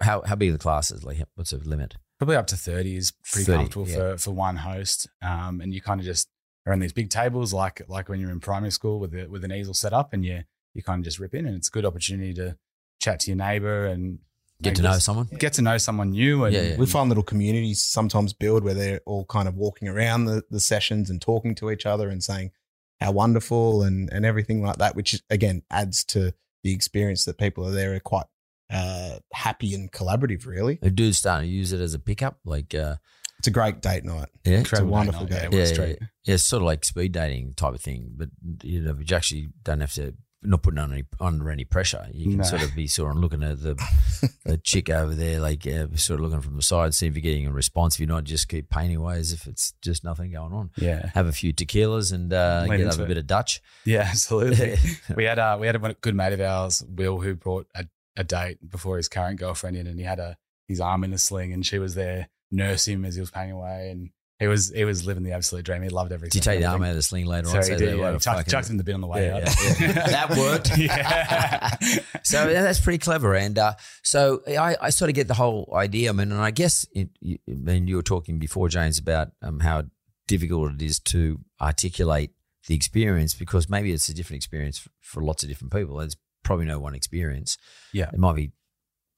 [0.00, 1.04] How how big are the classes?
[1.04, 1.96] Like, what's the limit?
[2.18, 3.96] probably up to 30 is pretty 30, comfortable yeah.
[3.96, 5.08] for, for one host.
[5.22, 6.28] Um, and you kind of just
[6.66, 9.44] are on these big tables, like like when you're in primary school with the, with
[9.44, 10.42] an easel set up, and you
[10.74, 12.56] you kind of just rip in, and it's a good opportunity to
[13.00, 14.18] chat to your neighbor and
[14.62, 15.28] Get to know just someone.
[15.38, 16.44] get to know someone new.
[16.44, 16.76] And Yeah, yeah.
[16.78, 20.60] we find little communities sometimes build where they're all kind of walking around the, the
[20.60, 22.52] sessions and talking to each other and saying
[23.00, 26.32] how wonderful and, and everything like that, which again adds to
[26.64, 28.26] the experience that people are there are quite
[28.70, 30.78] uh, happy and collaborative, really.
[30.82, 32.96] A dude's starting to use it as a pickup, like uh,
[33.38, 34.28] It's a great date night.
[34.44, 35.52] yeah, It's a Incredible wonderful night, game.
[35.52, 38.28] yeah, yeah, yeah, yeah, it's sort of like speed dating type of thing, but
[38.62, 42.06] you know, you actually don't have to not putting on any under any pressure.
[42.12, 42.44] You can No.
[42.44, 43.74] sort of be sort of looking at the
[44.44, 47.20] the chick over there, like uh, sort of looking from the side, see if you're
[47.22, 47.94] getting a response.
[47.96, 50.70] If you're not, just keep painting away as if it's just nothing going on.
[50.76, 53.08] Yeah, Have a few tequilas and uh, get up a it.
[53.08, 53.60] bit of Dutch.
[53.84, 54.76] yeah, absolutely.
[55.16, 58.24] we had uh, we had a good mate of ours, Will, who brought a, a
[58.24, 60.36] date before his current girlfriend in, and he had a
[60.68, 63.52] his arm in a sling, and she was there nursing him as he was painting
[63.56, 65.82] away, and he was he was living the absolute dream.
[65.82, 66.30] He loved everything.
[66.30, 67.64] Did you take the arm out of the sling later So on?
[67.64, 67.94] he did, yeah.
[68.02, 69.80] what He a chucked, fucking- chucked in the bin on the way Yeah, out.
[69.80, 69.92] yeah.
[70.26, 70.76] That worked.
[70.78, 71.76] yeah.
[72.22, 73.34] So that's pretty clever.
[73.36, 76.10] And uh, so I, I sort of get the whole idea.
[76.10, 79.28] I mean, and I guess it, you, I mean, you were talking before, James, about
[79.42, 79.84] um, how
[80.26, 82.32] difficult it is to articulate
[82.66, 85.96] the experience because maybe it's a different experience for, for lots of different people.
[85.98, 87.56] There's probably no one experience.
[87.92, 88.08] Yeah.
[88.12, 88.50] it might be,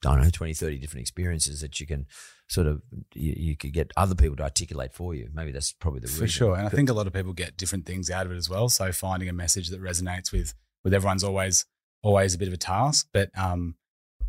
[0.05, 2.05] I don't know, 20, 30 different experiences that you can
[2.47, 2.81] sort of,
[3.13, 5.29] you, you could get other people to articulate for you.
[5.33, 6.27] Maybe that's probably the For reason.
[6.27, 6.55] sure.
[6.55, 8.69] And I think a lot of people get different things out of it as well.
[8.69, 11.65] So finding a message that resonates with with everyone's always
[12.01, 13.09] always a bit of a task.
[13.13, 13.75] But um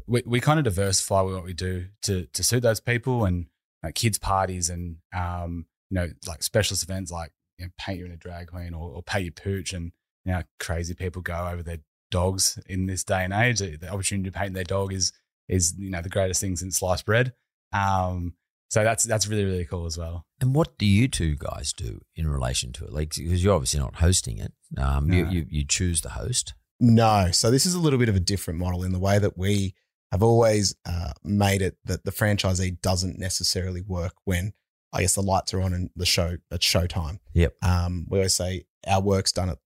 [0.06, 3.46] we, we kind of diversify what we do to to suit those people and
[3.82, 8.06] like kids parties and um you know like specialist events like you know, paint you
[8.06, 9.92] in a drag queen or, or pay your pooch and
[10.24, 11.78] you know crazy people go over their
[12.10, 13.60] dogs in this day and age.
[13.60, 15.12] The opportunity to paint their dog is
[15.50, 17.32] is you know the greatest thing since sliced bread.
[17.72, 18.34] Um
[18.70, 20.24] so that's that's really really cool as well.
[20.40, 22.92] And what do you two guys do in relation to it?
[22.92, 24.52] Like, because you're obviously not hosting it.
[24.78, 26.54] Um, you, you, you choose the host.
[26.78, 27.28] No.
[27.30, 29.74] So this is a little bit of a different model in the way that we
[30.12, 34.52] have always uh, made it that the franchisee doesn't necessarily work when
[34.92, 37.18] I guess the lights are on and the show at showtime.
[37.34, 37.56] Yep.
[37.62, 39.58] Um, we always say our work's done at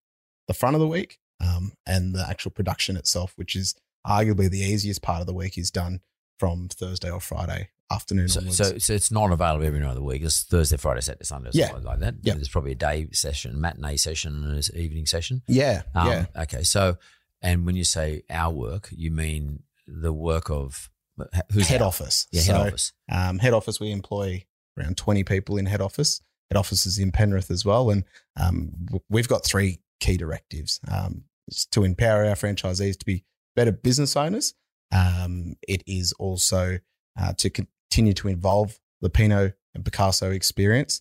[0.49, 3.75] the front of the week, um, and the actual production itself, which is
[4.07, 6.01] arguably the easiest part of the week, is done
[6.39, 8.57] from Thursday or Friday afternoon So, onwards.
[8.57, 10.23] so, so it's not available every night of the week.
[10.23, 11.67] It's Thursday, Friday, Saturday, Sunday, or Yeah.
[11.69, 12.15] something like that.
[12.23, 12.35] Yeah.
[12.35, 15.43] There's probably a day session, matinee session, and an evening session.
[15.47, 16.63] yeah, Um, yeah, Okay.
[16.65, 16.99] So,
[17.43, 20.91] and when you say our work, you mean the work of
[21.53, 22.27] who's head our- office.
[22.33, 22.93] Yeah, So, head office.
[23.11, 24.45] Um, head office, we employ
[24.79, 26.21] around 20 people in head office.
[26.51, 27.91] Head office is in Penrith as well.
[27.91, 28.05] And
[28.37, 33.25] um, we've got three key directives um, it's to empower our franchisees to be
[33.57, 34.55] better business owners.
[34.93, 36.79] Um, it is also
[37.21, 41.01] uh, to continue to involve the Pinot and Picasso experience.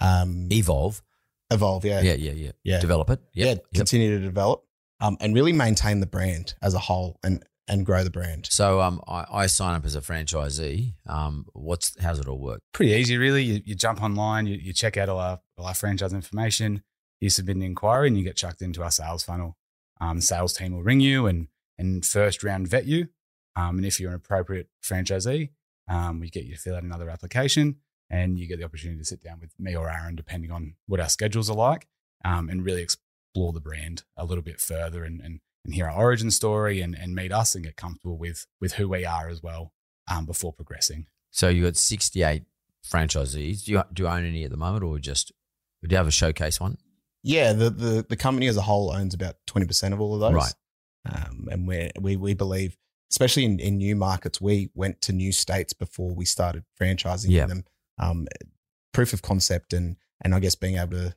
[0.00, 1.02] Um, Evolve.
[1.50, 2.00] evolve, yeah.
[2.00, 2.52] Yeah, yeah, yeah.
[2.64, 2.80] Yeah.
[2.80, 3.20] Develop it.
[3.34, 3.56] Yeah, Yep.
[3.58, 3.64] Yep.
[3.74, 4.64] continue to develop
[5.00, 8.46] um, and really maintain the brand as a whole and, and grow the brand.
[8.50, 10.94] So, um, I, I sign up as a franchisee.
[11.06, 12.60] Um, what's how's it all work?
[12.72, 13.42] pretty easy, really.
[13.42, 16.82] You, you jump online, you, you check out all our, all our franchise information,
[17.20, 19.56] you submit an inquiry, and you get chucked into our sales funnel.
[20.00, 21.48] Um, sales team will ring you and
[21.80, 23.08] and first round vet you.
[23.56, 25.50] Um, and if you're an appropriate franchisee,
[25.88, 27.76] um, we get you to fill out another application
[28.08, 31.00] and you get the opportunity to sit down with me or Aaron, depending on what
[31.00, 31.88] our schedules are like,
[32.24, 35.96] um, and really explore the brand a little bit further and, and, and hear our
[35.96, 39.42] origin story and, and meet us and get comfortable with, with who we are as
[39.42, 39.72] well
[40.10, 41.06] um, before progressing.
[41.30, 42.42] So you got 68
[42.86, 43.64] franchisees.
[43.64, 45.32] Do you, do you own any at the moment or just,
[45.82, 46.76] do you have a showcase one?
[47.22, 50.32] Yeah, the, the, the company as a whole owns about 20% of all of those.
[50.32, 50.54] Right.
[51.08, 52.76] Um, and we we, we believe,
[53.10, 57.46] especially in, in new markets, we went to new states before we started franchising Yeah.
[57.46, 57.64] them.
[57.98, 58.26] Um,
[58.92, 61.14] proof of concept and, and I guess being able to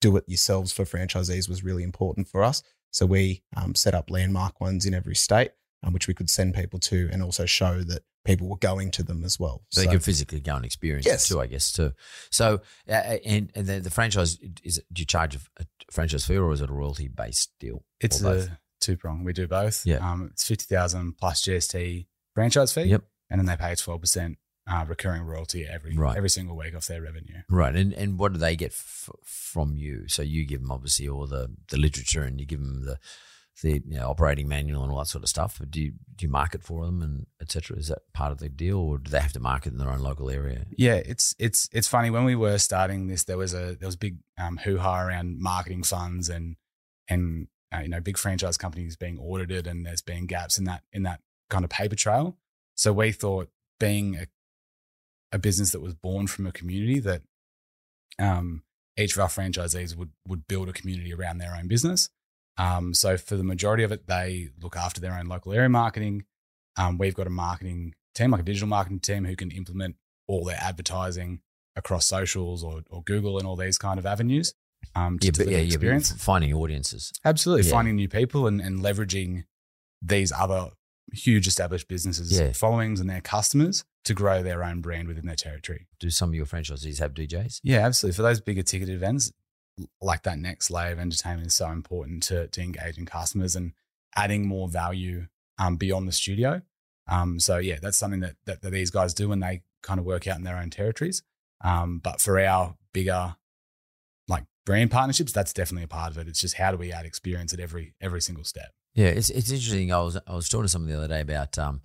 [0.00, 2.62] do it yourselves for franchisees was really important for us.
[2.92, 5.50] So we um, set up landmark ones in every state,
[5.82, 9.02] um, which we could send people to and also show that people were going to
[9.02, 9.62] them as well.
[9.70, 11.24] So, they could physically go and experience Yes.
[11.24, 11.92] it too, I guess, too.
[12.30, 16.24] So, uh, and, and the, the franchise, is it, do you charge a, a franchise
[16.26, 17.84] fee or is it a royalty based deal?
[18.00, 18.50] It's Or both?
[18.80, 19.24] Two prong.
[19.24, 19.84] We do both.
[19.86, 19.98] Yeah.
[19.98, 22.82] Um, it's 50,000 plus GST franchise fee.
[22.84, 23.02] Yep.
[23.30, 24.36] And then they pay 12%
[24.70, 26.16] uh, recurring royalty every, Right.
[26.16, 27.38] every single week off their revenue.
[27.48, 30.06] Right, and and what do they get f- from you?
[30.08, 32.98] So you give them obviously all the, the literature, and you give them the
[33.62, 35.56] the you know, operating manual and all that sort of stuff.
[35.58, 37.78] But do you do you market for them and etc.
[37.78, 40.00] Is that part of the deal, or do they have to market in their own
[40.00, 40.66] local area?
[40.76, 43.24] Yeah, it's it's it's funny when we were starting this.
[43.24, 46.56] There was a there was big um, hoo ha around marketing funds and
[47.08, 50.82] and uh, you know big franchise companies being audited, and there's been gaps in that
[50.92, 52.36] in that kind of paper trail.
[52.76, 54.26] So we thought being a
[55.32, 57.22] a business that was born from a community that
[58.18, 58.62] um,
[58.96, 62.08] each of our franchisees would would build a community around their own business.
[62.58, 66.24] Um, so for the majority of it, they look after their own local area marketing.
[66.76, 69.96] Um, we've got a marketing team, like a digital marketing team, who can implement
[70.26, 71.40] all their advertising
[71.76, 74.54] across socials or, or Google and all these kind of avenues
[74.94, 76.12] um, to Yeah, but yeah, yeah, but experience.
[76.12, 77.12] f- finding audiences.
[77.24, 77.72] Absolutely, Yeah.
[77.72, 79.44] finding new people and, and leveraging
[80.02, 80.70] these other
[81.12, 82.52] huge established businesses' Yeah.
[82.52, 85.86] followings and their customers to grow their own brand within their territory.
[85.98, 87.60] Do some of your franchisees have DJs?
[87.62, 88.16] Yeah, absolutely.
[88.16, 89.32] For those bigger ticket events,
[90.00, 93.72] like that next layer of entertainment is so important to, to engaging customers and
[94.16, 95.26] adding more value
[95.58, 96.62] um, beyond the studio.
[97.08, 100.06] Um, so yeah, that's something that, that that these guys do when they kind of
[100.06, 101.22] work out in their own territories.
[101.62, 103.36] Um, but for our bigger
[104.66, 106.28] brand partnerships, that's definitely a part of it.
[106.28, 108.72] It's just how do we add experience at every every single step.
[108.94, 109.92] Yeah, it's it's interesting.
[109.92, 111.82] I was I was talking to someone the other day about um,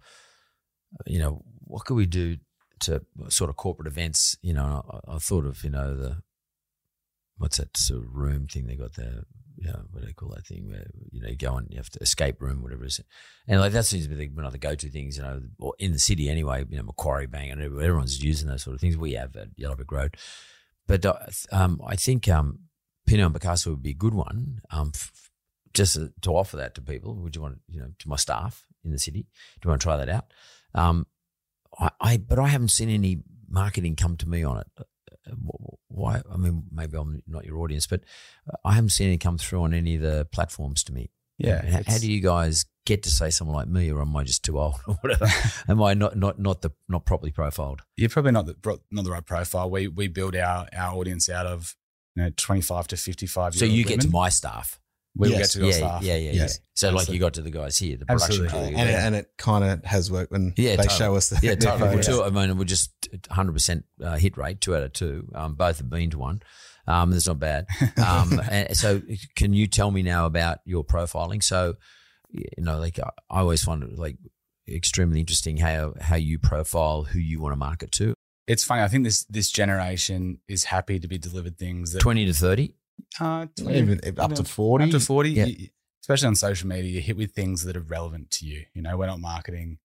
[1.05, 2.37] you know, what could we do
[2.81, 4.37] to sort of corporate events?
[4.41, 6.17] You know, I, I thought of you know the
[7.37, 9.23] what's that sort of room thing they got there.
[9.57, 11.77] You know, what do they call that thing where you know you go and you
[11.77, 13.01] have to escape room, whatever it is,
[13.47, 15.17] and like that seems to be the, one of the go-to things.
[15.17, 16.65] You know, or in the city anyway.
[16.67, 18.97] You know, Macquarie Bank and everyone's using those sort of things.
[18.97, 20.17] We have at Yellow Brick Road,
[20.87, 21.15] but uh,
[21.51, 22.59] um, I think um,
[23.05, 24.61] Pinot and Picasso would be a good one.
[24.71, 25.29] Um, f-
[25.73, 27.15] just to offer that to people.
[27.15, 29.23] Would you want, you know, to my staff in the city?
[29.59, 30.33] Do you want to try that out?
[30.73, 31.05] Um,
[31.77, 34.67] I, I, but I haven't seen any marketing come to me on it.
[34.77, 35.33] Uh,
[35.89, 36.21] Why?
[36.31, 38.01] I mean, maybe I'm not your audience, but
[38.63, 41.09] I haven't seen it come through on any of the platforms to me.
[41.37, 44.23] Yeah, How, how do you guys get to say someone like me, or am I
[44.23, 45.27] just too old, or whatever?
[45.67, 47.81] am I not not not the not properly profiled?
[47.97, 48.55] You're probably not the
[48.91, 49.69] not the right profile.
[49.69, 51.75] We we build our our audience out of
[52.15, 54.79] you know 25 to 55 So you old get to my staff.
[55.17, 56.03] we will get to your yeah, staff.
[56.03, 56.59] yeah, yeah, Yes.
[56.59, 56.63] yeah.
[56.75, 58.69] So like you got to the guys here, the production Absolutely.
[58.69, 58.77] crew.
[58.79, 59.03] and, yeah.
[59.03, 60.97] it, and it kind of has worked when Yeah, they totally.
[60.97, 61.95] show us the Yeah, totally.
[61.95, 65.27] Well, two, I mean, we're just 100% uh, hit rate, two out of two.
[65.35, 66.41] Um, both have been to one.
[66.87, 67.65] Um, that's not bad.
[67.97, 69.01] Um, and so,
[69.35, 71.41] can you tell me now about your profiling?
[71.43, 71.75] So,
[72.31, 74.17] you know, like I, I always find it like
[74.67, 78.13] extremely interesting how how you profile who you want to market to.
[78.47, 78.81] It's funny.
[78.83, 82.75] I think this this generation is happy to be delivered things that Twenty to thirty.
[83.19, 84.85] uh, 20, Even up to 40.
[84.85, 85.29] Up to 40.
[85.31, 85.45] Yeah.
[85.45, 85.69] you-
[86.01, 88.63] especially on social media, you're hit with things that are relevant to you.
[88.75, 89.79] You know, we're not marketing,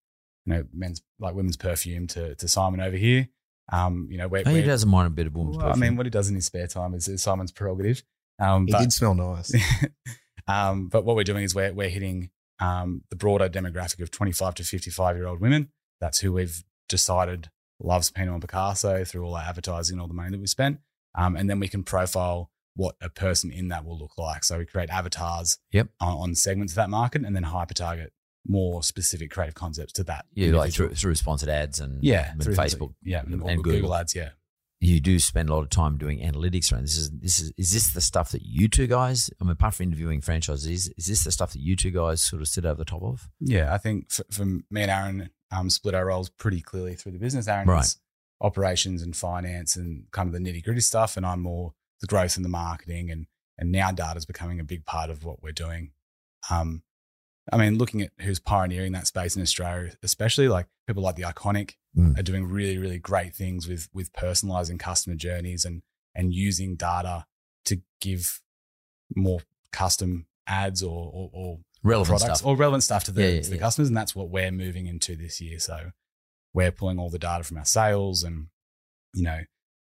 [0.45, 3.29] you know, men's like women's perfume to, to Simon over here.
[3.73, 5.77] Um, you know, we're, Oh, he we're- doesn't mind a bit of woman's well, I
[5.77, 8.03] mean, what he does in his spare time is, is Simon's prerogative.
[8.39, 9.53] Um, He but, did smell nice.
[10.49, 14.55] um, but what we're doing is we're, we're hitting um, the broader demographic of 25
[14.57, 15.71] to 55 year old women.
[16.01, 17.51] That's who we've decided
[17.83, 20.81] loves Pinot and Picasso through all our advertising and all the money that we spent.
[21.17, 24.45] Um, and then we can profile what a person in that will look like.
[24.45, 25.89] So we create avatars Yep.
[26.01, 28.13] on, on segments of that market and then hyper target
[28.47, 30.25] more specific creative concepts to that.
[30.35, 32.95] yeah, like through, through sponsored ads and yeah, and through Facebook.
[33.03, 33.73] yeah, and, and Google.
[33.73, 33.95] Google.
[33.95, 34.31] ads, yeah.
[34.81, 36.97] you do spend a lot of time doing analytics around this.
[36.97, 39.29] Is this is is this the stuff that you two guys?
[39.41, 42.41] I mean, apart from interviewing franchisees, is this the stuff that you two guys sort
[42.43, 43.29] of sit over the top of?
[43.41, 47.13] Yeah, I think for, for me and Aaron, um, split our roles pretty clearly through
[47.13, 47.47] the business.
[47.47, 47.85] Aaron Right.
[47.85, 47.99] is
[48.41, 52.37] operations and finance and kind of the nitty gritty stuff, and I'm more the growth
[52.37, 53.27] and the marketing, and
[53.59, 55.91] and now data is becoming a big part of what we're doing.
[56.51, 56.83] Um,
[57.53, 61.23] I mean, looking at who's pioneering that space in Australia, especially like people like the
[61.23, 62.17] Iconic Mm.
[62.17, 65.83] are doing really, really great things with with personalizing customer journeys and
[66.15, 67.27] and using data
[67.65, 68.41] to give
[69.17, 69.41] more
[69.73, 72.47] custom ads or or, or Relevant products stuff.
[72.49, 73.61] or relevant stuff to the, Yeah, yeah, to the yeah.
[73.63, 75.59] customers, and that's what we're moving into this year.
[75.59, 75.91] So
[76.55, 78.49] we're pulling all the data from our sales and
[79.15, 79.41] you know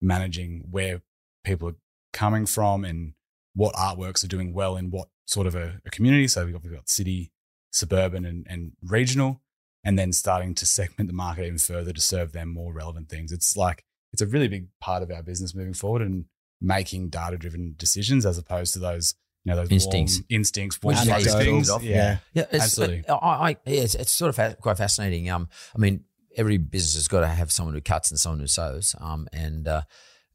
[0.02, 1.02] managing where
[1.44, 1.76] people are
[2.14, 3.14] coming from and
[3.54, 6.28] what artworks are doing well in what sort of a, a community.
[6.28, 7.32] So we've got, we've got city,
[7.72, 9.42] suburban, and, and regional,
[9.84, 13.32] and then starting to segment the market even further to serve them more relevant things.
[13.32, 16.26] It's like it's a really big part of our business moving forward and
[16.62, 20.18] making data driven decisions as opposed to those you know those Instincts.
[20.18, 21.70] warm instincts, Which warm is fuzzy easy to things.
[21.72, 21.82] off.
[21.82, 22.18] Yeah.
[22.34, 23.04] Yeah, it's, Absolutely.
[23.10, 25.30] I, I, yeah, it's, it's sort of fa- quite fascinating.
[25.32, 26.04] Um, I mean,
[26.38, 28.94] every business has got to have someone who cuts and someone who sews.
[29.02, 29.88] Um, and uh, it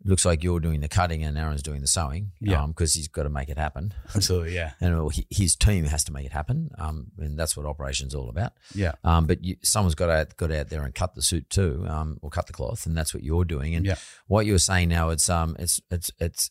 [0.06, 2.32] looks like you're doing the cutting and Aaron's doing the sewing.
[2.40, 2.62] Yeah.
[2.62, 4.54] Um, because he's got to make it happen, absolutely.
[4.54, 6.70] Yeah, and his team has to make it happen.
[6.78, 8.52] Um, and that's what operations all about.
[8.74, 11.84] yeah, Um, but you, someone's got to got out there and cut the suit too,
[11.88, 13.74] um, or cut the cloth, and that's what you're doing.
[13.74, 13.96] And Yeah.
[14.28, 16.50] what you're saying now, it's um, it's it's it's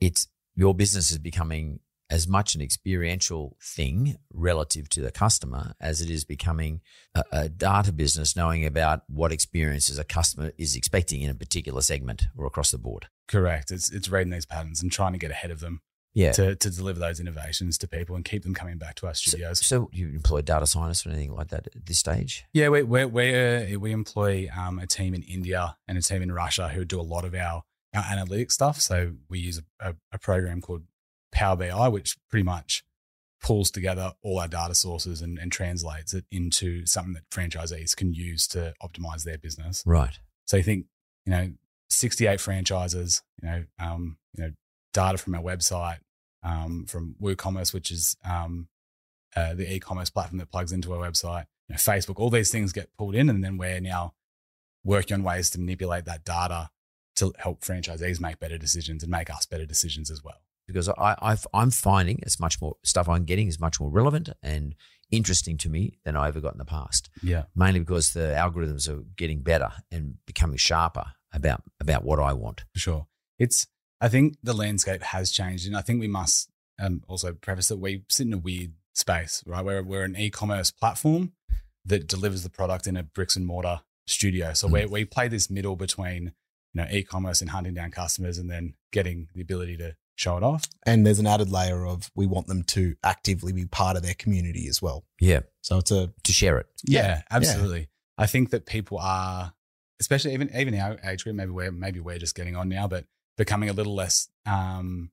[0.00, 1.80] it's your business is becoming
[2.10, 6.80] as much an experiential thing relative to the customer as it is becoming
[7.14, 11.80] a, a data business, knowing about what experiences a customer is expecting in a particular
[11.82, 13.06] segment or across the board.
[13.28, 13.70] correct.
[13.70, 15.82] It's it's reading these patterns and trying to get ahead of them
[16.14, 16.32] Yeah.
[16.32, 19.28] to to deliver those innovations to people and keep them coming back to our So,
[19.30, 19.66] studios.
[19.66, 22.44] so you employ data scientists or anything like that at this stage?
[22.54, 26.22] Yeah, we we we uh, we employ um, a team in India and a team
[26.22, 28.80] in Russia who do a lot of our our analytics stuff.
[28.80, 30.84] So we use a, a, a program called
[31.32, 32.84] Power BI, which pretty much
[33.40, 38.12] pulls together all our data sources and, and translates it into something that franchisees can
[38.12, 39.82] use to optimize their business.
[39.86, 40.18] Right.
[40.46, 40.86] So you think,
[41.24, 41.52] you know,
[41.90, 44.50] 68 franchises, you know, um, you know,
[44.92, 45.98] data from our website,
[46.42, 48.68] um, from WooCommerce, which is um,
[49.36, 52.72] uh, the e-commerce platform that plugs into our website, you know, Facebook, all these things
[52.72, 54.14] get pulled in, and then we're now
[54.84, 56.70] working on ways to manipulate that data
[57.16, 60.40] to help franchisees make better decisions and make us better decisions as well.
[60.68, 64.28] Because I, I've, I'm finding it's much more stuff I'm getting is much more relevant
[64.42, 64.76] and
[65.10, 67.08] interesting to me than I ever got in the past.
[67.22, 67.44] Yeah.
[67.56, 72.64] Mainly because the algorithms are getting better and becoming sharper about about what I want.
[72.72, 73.06] for sure.
[73.38, 73.66] It's
[74.00, 77.78] I think the landscape has changed, and I think we must um, also preface that
[77.78, 79.64] we sit in a weird space, right?
[79.64, 81.32] We're we're an e-commerce platform
[81.84, 84.52] that delivers the product in a bricks and mortar studio.
[84.52, 86.32] So we we play this middle between
[86.74, 90.42] you know e-commerce and hunting down customers, and then getting the ability to show it
[90.42, 90.64] off.
[90.84, 94.14] And there's an added layer of we want them to actively be part of their
[94.14, 95.04] community as well.
[95.20, 96.66] Yeah, So it's a to share it.
[96.84, 97.22] Yeah, Yeah.
[97.30, 97.88] absolutely.
[98.18, 99.54] I think that people are,
[100.00, 103.04] especially even even our age group, maybe we're maybe we're just getting on now, but
[103.36, 105.10] becoming a little less um,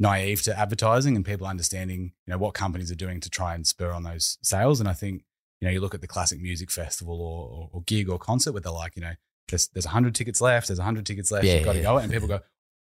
[0.00, 3.66] naive to advertising and people understanding, you know, what companies are doing to try and
[3.66, 4.80] spur on those sales.
[4.80, 5.22] And I think,
[5.60, 8.50] you know, you look at the classic music festival or, or, or gig or concert
[8.52, 9.12] where they're like, you know,
[9.48, 11.84] there's there's hundred tickets left, there's hundred tickets left, Yeah, you've got to yeah.
[11.84, 12.40] go, and people go.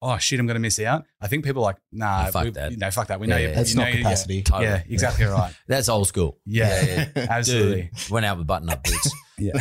[0.07, 0.39] Oh shit!
[0.39, 1.05] I'm going to miss out.
[1.21, 2.71] I think people are like, nah, Oh, fuck we, that.
[2.73, 3.19] You know, fuck that.
[3.21, 3.55] We Yeah, know yeah, you.
[3.55, 3.99] that's you know not yeah.
[4.03, 4.43] capacity.
[4.43, 4.65] Totally.
[4.67, 5.55] Yeah, exactly right.
[5.67, 6.39] That's old school.
[6.45, 7.91] Yeah, absolutely.
[7.95, 9.11] Dude, went out with button up boots.
[9.37, 9.53] Yeah.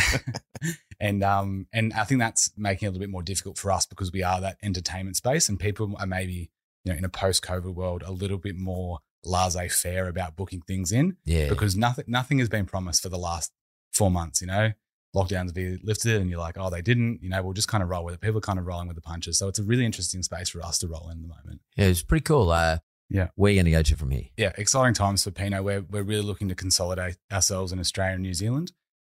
[0.99, 3.87] and um and I think that's making it a little bit more difficult for us
[3.87, 6.51] because we are that entertainment space and people are maybe,
[6.83, 11.17] you know, in a post-COVID world a little bit more laissez-faire about booking things in
[11.25, 11.49] Yeah.
[11.49, 13.51] because nothing nothing has been promised for the last
[13.91, 14.73] four months, you know.
[15.15, 17.89] Lockdowns be lifted and you're like, oh, they didn't, you know, we'll just kind of
[17.89, 18.21] roll with it.
[18.21, 19.37] People are kind of rolling with the punches.
[19.37, 21.61] So it's a really interesting space for us to roll in at the moment.
[21.75, 22.49] yeah, it's pretty cool.
[22.49, 23.27] Uh, Yeah.
[23.35, 24.29] Where are you going to go to from here?
[24.37, 25.63] yeah, exciting times for Pinot.
[25.63, 28.71] We're we're really looking to consolidate ourselves in Australia and New Zealand.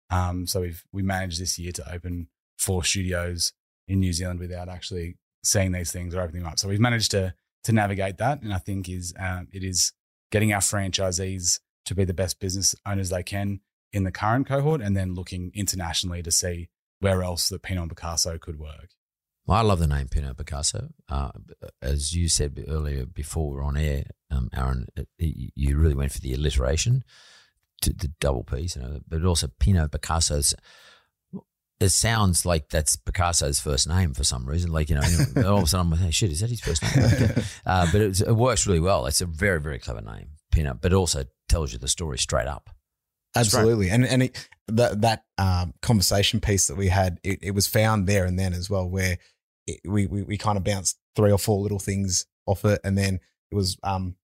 [0.08, 2.28] Um, so we've we managed this year to open
[2.58, 3.52] four studios
[3.86, 6.58] in New Zealand without actually seeing these things or opening them up.
[6.58, 7.34] So we've managed to
[7.64, 9.92] to navigate that, and I think is um, it is
[10.32, 13.60] getting our franchisees to be the best business owners they can
[13.92, 16.68] in the current cohort, and then looking internationally to see
[17.00, 18.90] where else that Pinot Picasso could work.
[19.46, 20.90] Well, I love the name Pinot Picasso.
[21.08, 21.30] Uh,
[21.82, 25.94] as you said earlier before we were on air, um, Aaron, it, it- you really
[25.94, 27.02] went for the alliteration,
[27.82, 30.54] to the double P's, you know, but also Pinot Picasso's.
[31.80, 34.70] It sounds like that's Picasso's first name for some reason.
[34.70, 35.02] Like, you know,
[35.50, 36.92] all of a sudden I'm like, hey, shit, is that his first name?
[37.14, 37.42] Okay.
[37.64, 39.06] Uh, but it's, it works really well.
[39.06, 42.46] It's a very, very clever name, Pinot, but it also tells you the story straight
[42.46, 42.68] up.
[43.34, 47.66] Absolutely, and and it, that that um, conversation piece that we had, it, it was
[47.66, 49.18] found there and then as well, where
[49.66, 52.98] it, we, we we kind of bounced three or four little things off it, and
[52.98, 53.20] then
[53.50, 54.16] it was um,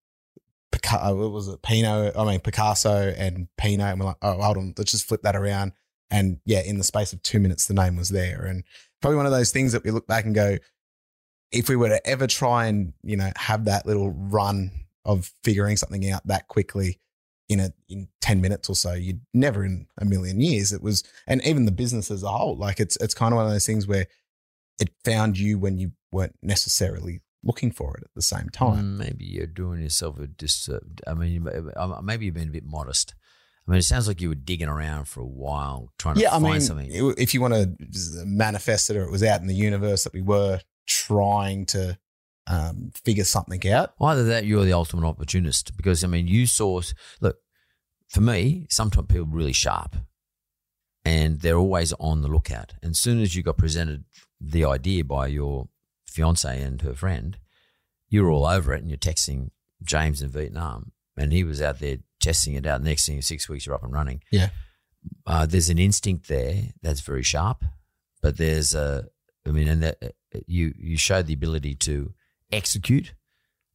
[0.72, 1.62] Pica- uh, what was it?
[1.62, 2.16] Pinot?
[2.16, 5.36] I mean Picasso and Pinot, and we're like, oh, hold on, let's just flip that
[5.36, 5.72] around,
[6.10, 8.64] and yeah, in the space of two minutes, the name was there, and
[9.00, 10.56] probably one of those things that we look back and go,
[11.52, 14.72] if we were to ever try and you know have that little run
[15.04, 16.98] of figuring something out that quickly
[17.48, 21.04] in a in 10 minutes or so you'd never in a million years it was
[21.28, 23.66] and even the business as a whole like it's it's kind of one of those
[23.66, 24.06] things where
[24.80, 28.98] it found you when you weren't necessarily looking for it at the same time Mm,
[28.98, 30.68] Maybe you're doing yourself a dis.
[30.68, 33.14] uh, I mean, uh, maybe you've been a bit modest.
[33.66, 36.28] I mean, it sounds like you were digging around for a while trying to yeah
[36.30, 36.90] i find mean something.
[36.92, 37.76] it- if you want to
[38.24, 41.96] manifest it or it was out in the universe that we were trying to
[42.46, 46.80] um, figure something out Either that, you're the ultimate opportunist because I mean, you saw.
[47.20, 47.38] Look,
[48.08, 49.96] for me, sometimes people are really sharp,
[51.04, 52.74] and they're always on the lookout.
[52.82, 54.04] And as soon as you got presented
[54.40, 55.68] the idea by your
[56.06, 57.38] fiance and her friend,
[58.08, 59.50] you're all over it, and you're texting
[59.82, 62.82] James in Vietnam, and he was out there testing it out.
[62.82, 64.22] Next thing, in six weeks, you're up and running.
[64.30, 64.48] Yeah.
[65.26, 67.64] uh, there's an instinct there that's very sharp,
[68.22, 69.06] but there's a,
[69.46, 72.14] I mean, and that uh, you you showed the ability to
[72.52, 73.14] execute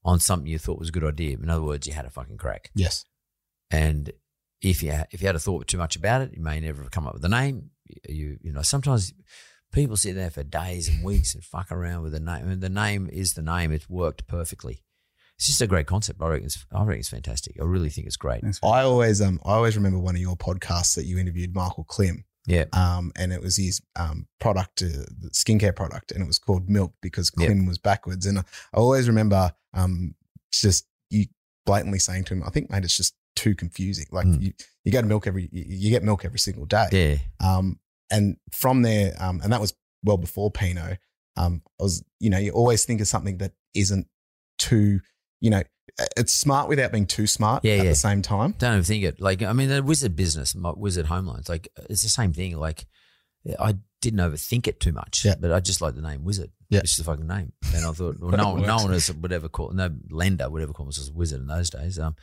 [0.03, 1.38] on something you thought was a good idea.
[1.38, 2.72] In other words, you had a fucking crack.
[2.76, 3.05] yes
[3.69, 4.11] And
[4.61, 6.91] if you if you had a thought too much about it, you may never have
[6.91, 7.72] come up with a name.
[8.07, 9.13] You you know sometimes
[9.72, 12.43] people sit there for days and weeks and fuck around with the name.
[12.43, 13.72] I mean, the name is the name.
[13.72, 14.84] It's worked perfectly.
[15.38, 16.22] It's just a great concept.
[16.22, 17.55] I reckon it's, I reckon it's fantastic.
[17.59, 18.43] I really think it's great.
[18.63, 22.26] I always um i always remember one of your podcasts that you interviewed Michael Klim
[22.48, 22.66] Yeah.
[22.74, 26.94] um, and it was his um, product, uh, skincare product, and it was called Milk
[27.02, 27.68] because Yep.
[27.68, 28.26] Was backwards.
[28.26, 30.16] And I always remember um,
[30.52, 31.26] just you
[31.66, 34.06] blatantly saying to him, "I think, mate, it's just too confusing.
[34.12, 34.42] Like Mm.
[34.42, 37.18] you, you go to milk every, you, you get milk every single day." Yeah.
[37.48, 37.80] Um,
[38.10, 39.74] and from there, um, and that was
[40.04, 40.98] well before Pinot.
[41.38, 44.08] Um, I was, you know, you always think of something that isn't
[44.58, 45.00] too,
[45.42, 45.64] you know,
[46.16, 47.89] it's smart without being too smart Yeah, at yeah.
[47.89, 48.56] the same time.
[48.58, 49.20] Don't overthink it.
[49.20, 52.58] Like, I mean, the wizard business, my wizard home loans, like, it's the same thing.
[52.58, 52.86] Like,
[53.60, 55.36] I didn't overthink it too much, Yeah.
[55.39, 56.52] but I just like the name wizard.
[56.70, 56.80] Yeah.
[56.80, 57.52] It's just a fucking name.
[57.76, 60.62] And I thought, well, no, one- no one has would ever call, no lender would
[60.62, 62.00] ever call us a wizard in those days.
[62.00, 62.16] Um,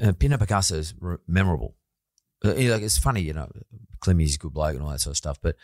[0.00, 1.74] uh, Pinot Picasso is re- memorable.
[2.44, 3.50] Uh, like, it's funny, you know,
[4.00, 5.38] Clemmy's a good bloke and all that sort of stuff.
[5.42, 5.56] But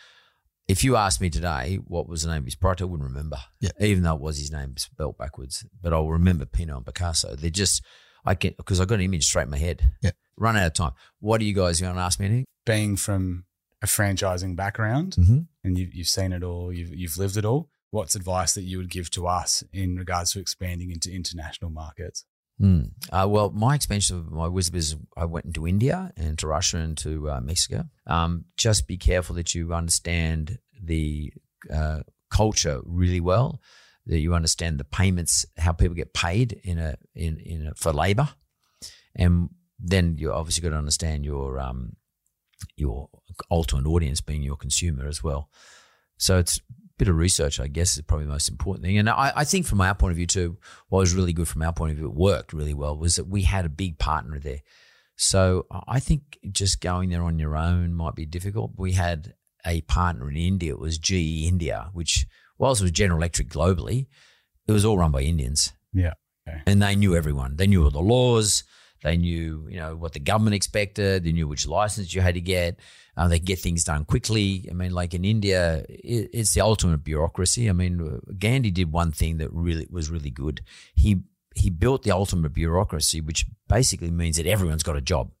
[0.67, 3.37] if you asked me today what was the name of his product, I wouldn't remember.
[3.59, 3.71] Yeah.
[3.79, 5.65] Even though it was his name spelled backwards.
[5.81, 7.35] But I'll remember Pinot and Picasso.
[7.35, 7.83] They're just,
[8.25, 9.91] I can, because I got an image straight in my head.
[10.01, 10.11] Yeah.
[10.37, 10.93] Run out of time.
[11.19, 12.45] What are you guys going to ask me anything?
[12.65, 13.45] Being from
[13.81, 15.39] a franchising background Mm-hmm.
[15.63, 18.77] and you, you've seen it all, you've, you've lived it all, what's advice that you
[18.77, 22.25] would give to us in regards to expanding into international markets?
[22.61, 22.81] Hmm.
[23.11, 26.77] Uh, well, my expansion of my wizard business, I went into India and to Russia
[26.77, 27.85] and to uh, Mexico.
[28.05, 31.33] Um, just be careful that you understand the
[31.73, 33.59] uh, culture really well,
[34.05, 37.93] that you understand the payments, how people get paid in a in in a, for
[37.93, 38.29] labor,
[39.15, 39.49] and
[39.79, 41.95] then you obviously got to understand your um,
[42.75, 43.09] your
[43.49, 45.49] ultimate audience being your consumer as well.
[46.17, 46.59] So it's
[47.01, 48.99] bit of research, I guess, is probably the most important thing.
[48.99, 51.63] And I, I think from our point of view too, what was really good from
[51.63, 54.37] our point of view, it worked really well, was that we had a big partner
[54.37, 54.59] there.
[55.15, 58.73] So I think just going there on your own might be difficult.
[58.77, 59.33] We had
[59.65, 62.27] a partner in India, it was GE India, which
[62.59, 64.05] whilst it was General Electric globally,
[64.67, 65.73] it was all run by Indians.
[65.91, 66.13] Yeah.
[66.47, 66.61] Okay.
[66.67, 67.55] And they knew everyone.
[67.55, 68.63] They knew all the laws.
[69.03, 71.23] They knew, you know, what the government expected.
[71.23, 72.79] They knew which license you had to get.
[73.17, 74.67] Uh, they could get things done quickly.
[74.69, 77.69] I mean, like in India, it, it's the ultimate bureaucracy.
[77.69, 80.61] I mean, Gandhi did one thing that really was really good.
[80.93, 81.23] He
[81.53, 85.31] he built the ultimate bureaucracy, which basically means that everyone's got a job.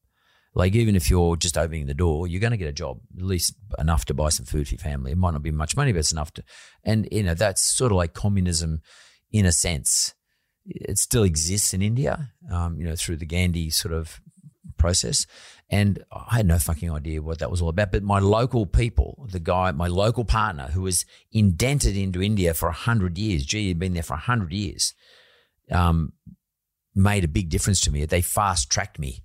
[0.53, 3.23] Like even if you're just opening the door, you're going to get a job, at
[3.23, 5.13] least enough to buy some food for your family.
[5.13, 6.43] It might not be much money, but it's enough to.
[6.83, 8.81] And you know, that's sort of like communism,
[9.31, 10.13] in a sense
[10.65, 14.21] it still exists in India, um, you know, through the Gandhi sort of
[14.77, 15.25] process.
[15.69, 17.91] And I had no fucking idea what that was all about.
[17.91, 22.67] But my local people, the guy, my local partner who was indented into India for
[22.67, 24.93] 100 years, gee, he'd been there for 100 years,
[25.71, 26.13] um,
[26.93, 28.05] made a big difference to me.
[28.05, 29.23] They fast tracked me.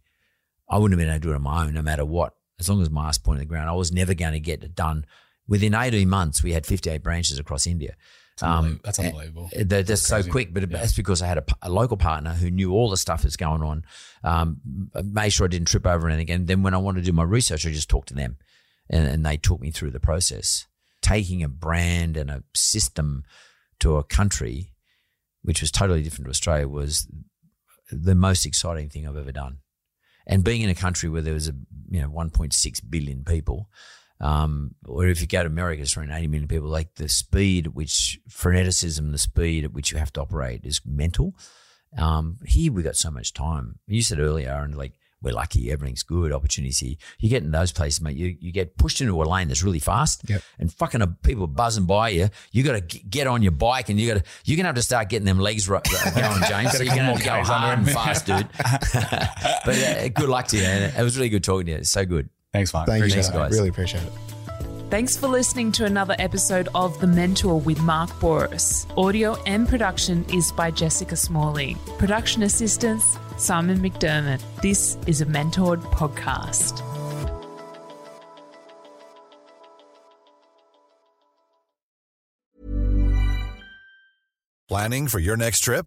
[0.69, 2.35] I wouldn't have been able to do it on my own, no matter what.
[2.59, 4.75] As long as my ass pointed the ground, I was never going to get it
[4.75, 5.05] done.
[5.49, 7.97] Within 18 months, we had 58 branches across India.
[8.39, 9.51] That's, Um, that's unbelievable.
[9.59, 10.31] Uh, They're just so crazy.
[10.31, 10.79] quick, but Yeah.
[10.79, 13.85] that's because I had a local partner who knew all the stuff that's going on,
[14.23, 14.61] um,
[15.05, 16.31] made sure I didn't trip over anything.
[16.35, 18.37] And then when I wanted to do my research, I just talked to them
[18.91, 20.67] and, and they took me through the process.
[21.03, 23.25] Taking a brand and a system
[23.81, 24.73] to a country,
[25.43, 27.09] which was totally different to Australia, was
[27.91, 29.59] the most exciting thing I've ever done.
[30.27, 31.55] And being in a country where there was a
[31.89, 33.71] you know 1.6 billion people,
[34.21, 36.69] um, or if you go to America, it's around 80 million people.
[36.69, 40.81] Like the speed at which freneticism, the speed at which you have to operate is
[40.87, 41.35] mental.
[41.99, 43.79] Um, here we got so much time.
[43.87, 44.93] You said earlier, and like
[45.23, 46.97] we're lucky, everything's good, opportunities here.
[47.19, 48.17] You get in those places, mate.
[48.17, 50.43] You you get pushed into a lane that's really fast, Yep.
[50.59, 52.29] and fucking uh, people buzzing by you.
[52.53, 54.83] You got to get on your bike, and you got to you're gonna have to
[54.83, 55.81] start getting them legs ro-
[56.15, 56.73] going, James.
[56.77, 58.47] so you're gonna have to go hard and fast, dude.
[59.65, 60.65] but uh, good luck to you.
[60.65, 61.79] And it was really good talking to you.
[61.79, 62.29] It's so good.
[62.57, 62.87] Thanks, Mike.
[62.87, 63.53] Thank Appreciate you, guys.
[63.53, 64.13] Really appreciate it.
[64.89, 68.87] Thanks for listening to another episode of The Mentor with Mark Bouris.
[68.97, 71.77] Audio and production is by Jessica Smalley.
[71.99, 74.41] Production assistance, Simon McDermott.
[74.63, 76.83] This is a Mentored podcast.
[84.69, 85.87] Planning for your next trip?